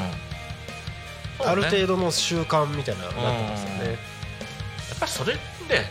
[1.40, 3.92] ある程度の習慣みたいななってますよね。
[3.92, 3.96] や
[4.96, 5.40] っぱりそれで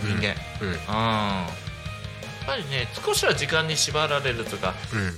[0.03, 0.73] 人間、うん。
[0.73, 1.47] や
[2.45, 4.75] っぱりね少しは時間に縛られるとか、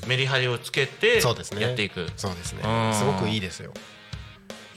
[0.07, 1.21] メリハリをつけて
[1.59, 2.09] やっていく。
[2.17, 2.63] そうですね。
[2.95, 3.73] すごくいいですよ。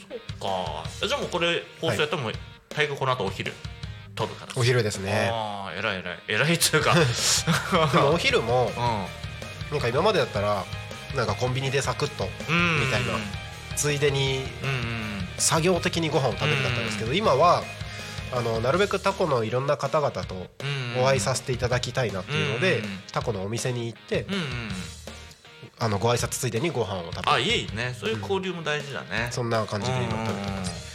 [0.10, 1.08] そうか。
[1.08, 2.32] じゃあもうこれ放送やっても
[2.70, 3.54] 大概この後お昼
[4.16, 5.30] 取るからお昼ですね。
[5.32, 6.20] ああ偉い偉い。
[6.28, 6.94] 偉いっつうか。
[6.94, 7.02] で
[8.00, 10.64] もお昼も、うん、なんか今までだったら
[11.16, 13.14] なんかコンビニでサクッとみたいな。
[13.80, 14.44] ついでに
[15.38, 17.64] 作業的にご飯を食べるだったんですけど今は
[18.34, 20.36] あのなるべくタコのいろんな方々と
[21.02, 22.84] お会いさせていただきたいなっていうので
[23.14, 24.28] タコのお店に行って
[25.80, 27.32] あのご挨拶ついでにご飯を食べる。
[27.32, 27.96] あいいね。
[27.98, 30.89] そういう交流も大事だね、そんな感じで今食べてます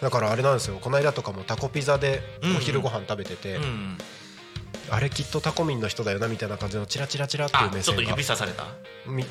[0.00, 0.78] だからあれなんですよ。
[0.80, 2.22] この間とかもタコピザで
[2.56, 3.58] お昼ご飯食べてて、
[4.90, 8.64] あれきっとタコミンの人だよなみたいな感じのチラチラチラっていう目線がちょっと指さされた？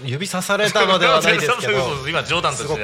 [0.04, 2.78] 指さされたのではないですけど今冗談としてあ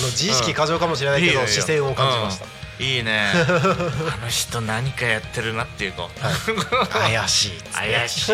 [0.00, 2.46] の自意識過剰かもしれないけど、視線を感じました、
[2.78, 3.30] いいね。
[3.36, 6.10] あの人何かやってるなっていうと、
[6.90, 8.32] 怪しい怪しい、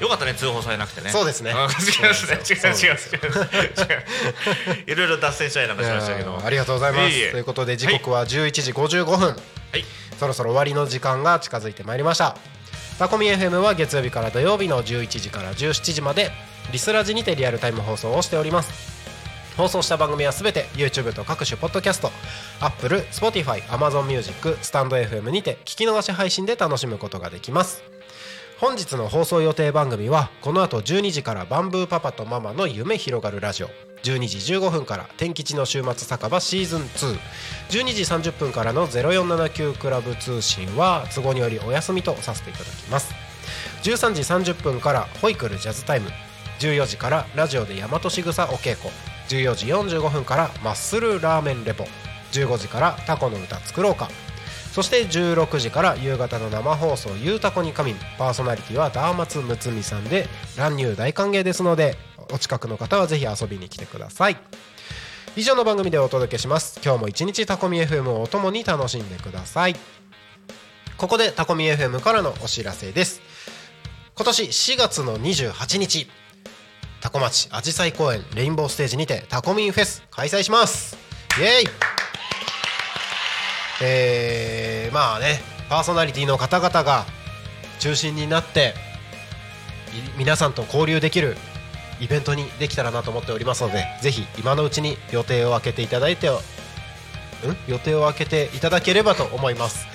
[0.00, 1.10] よかったね通報されなくてね。
[1.10, 1.50] そうですね。
[1.50, 2.98] 違う違う違う違う
[4.86, 6.40] いろいろ脱線したりなんかしましたけど。
[6.42, 7.30] ありがとうございます。
[7.30, 9.28] ということで時刻は11時55分。
[9.28, 9.34] は
[9.76, 9.84] い。
[10.18, 12.36] そろそろ終わりの時間が近づいてまいりました。
[12.98, 16.32] タコミ FM は月曜日から土曜日の11時から17時まで
[16.72, 18.97] リスラジにてリアルタイム放送をしております
[19.58, 22.12] 放送した番組はすべて YouTube と各種ポッドキャスト
[22.60, 27.82] Apple、Spotify、Amazon Music、スタンド FM にて聞き逃し配信で楽しむことができます。
[28.60, 33.68] 本日の放送予定番組はこの後12時からバンブーパパとママの夢広がるラジオ
[34.04, 36.82] 12時15分から天吉の週末酒場シーズン
[37.68, 43.12] 212時30分からの0479クラブ通信は都合によりお休みとさせていただきます。
[43.82, 46.10] 13時30分からホイクルジャズタイム
[46.60, 49.17] 14時からラジオで大和しぐさお稽古。
[49.28, 51.84] 14時45分からマッスルラーメンレポ。
[52.32, 54.10] 15時からタコの歌作ろうか。
[54.72, 61.96] そして16時から夕方の生放送「ゆうたこに仮眠」パーソナリティはダーマツムツミさんで乱入大歓迎ですので
[62.30, 64.36] お近くの方はぜひ遊びに来てください。
[65.36, 66.80] 以上の番組でお届けします。
[66.84, 69.76] 今日も一日タコミ FM をお供に楽しんでください。
[70.96, 73.20] ここでタコミ FM からのお知らせです。
[74.14, 76.10] 今年4月の28日
[77.00, 80.96] タコ町あじさい公園レインボーステージにてタコミンフェス開催します。
[81.38, 81.68] イエーイ。
[83.80, 87.06] えー、まあねパーソナリティの方々が
[87.78, 88.74] 中心になって
[90.16, 91.36] 皆さんと交流できる
[92.00, 96.32] イベントにできたらなと思っておりますのでぜひ今のうちに予定を空けていただいてん？
[97.68, 99.86] 予定を空けていただければと思います。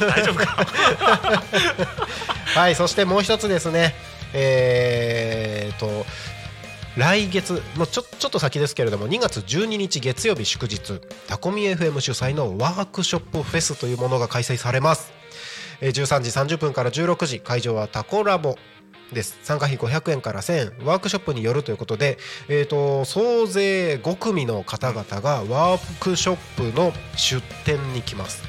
[0.00, 0.66] 大丈夫か？
[2.54, 3.94] はいそしてもう一つですね。
[4.34, 6.04] えーと
[6.96, 15.12] 来月もうちょちょっと先ですけれども2月12日月曜日祝日タコミ FM 主催のワークショップフェスというものが開催されます。
[15.80, 18.56] 13時30分から16時会場はタコラボ
[19.12, 19.38] です。
[19.42, 22.18] 参加費500円から1000円ワークショップによるということで、
[22.48, 28.42] えーと、総勢5組の方々がワークショップの出店に来ます。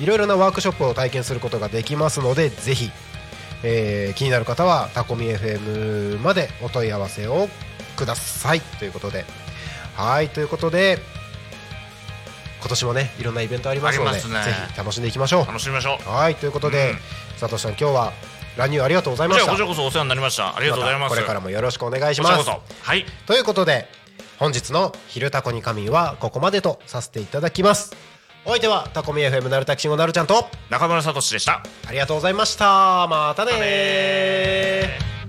[0.00, 2.90] いろいろなワークショップを体験することができますのでぜひ
[3.62, 7.48] えー、気になる方はタコミ FM までお問い合わせを
[7.96, 8.60] ください。
[8.60, 9.24] ということで。
[9.96, 10.98] はいということで
[12.60, 14.28] 今年もねいろんなイベントありますので、ね、ぜ
[14.72, 15.46] ひ楽しんでいきましょう。
[15.46, 16.08] 楽しみましょう。
[16.08, 16.98] はいということで、うん、
[17.38, 18.12] 佐藤さん今日は
[18.56, 19.50] 乱入ありがとうございました。
[19.50, 20.56] こちらこそお世話になりました。
[20.56, 22.48] ありがとうございます、これからもよろしくお願いします。
[22.48, 23.04] はい。
[23.26, 23.88] ということで
[24.38, 27.94] 本日の「昼タコに仮眠」はここまでとさせていただきます
[28.44, 31.62] お相手はタコミ FM なるたきしんごなるちゃんと中村聡でした。
[31.86, 33.06] ありがとうございました。
[33.06, 35.19] またね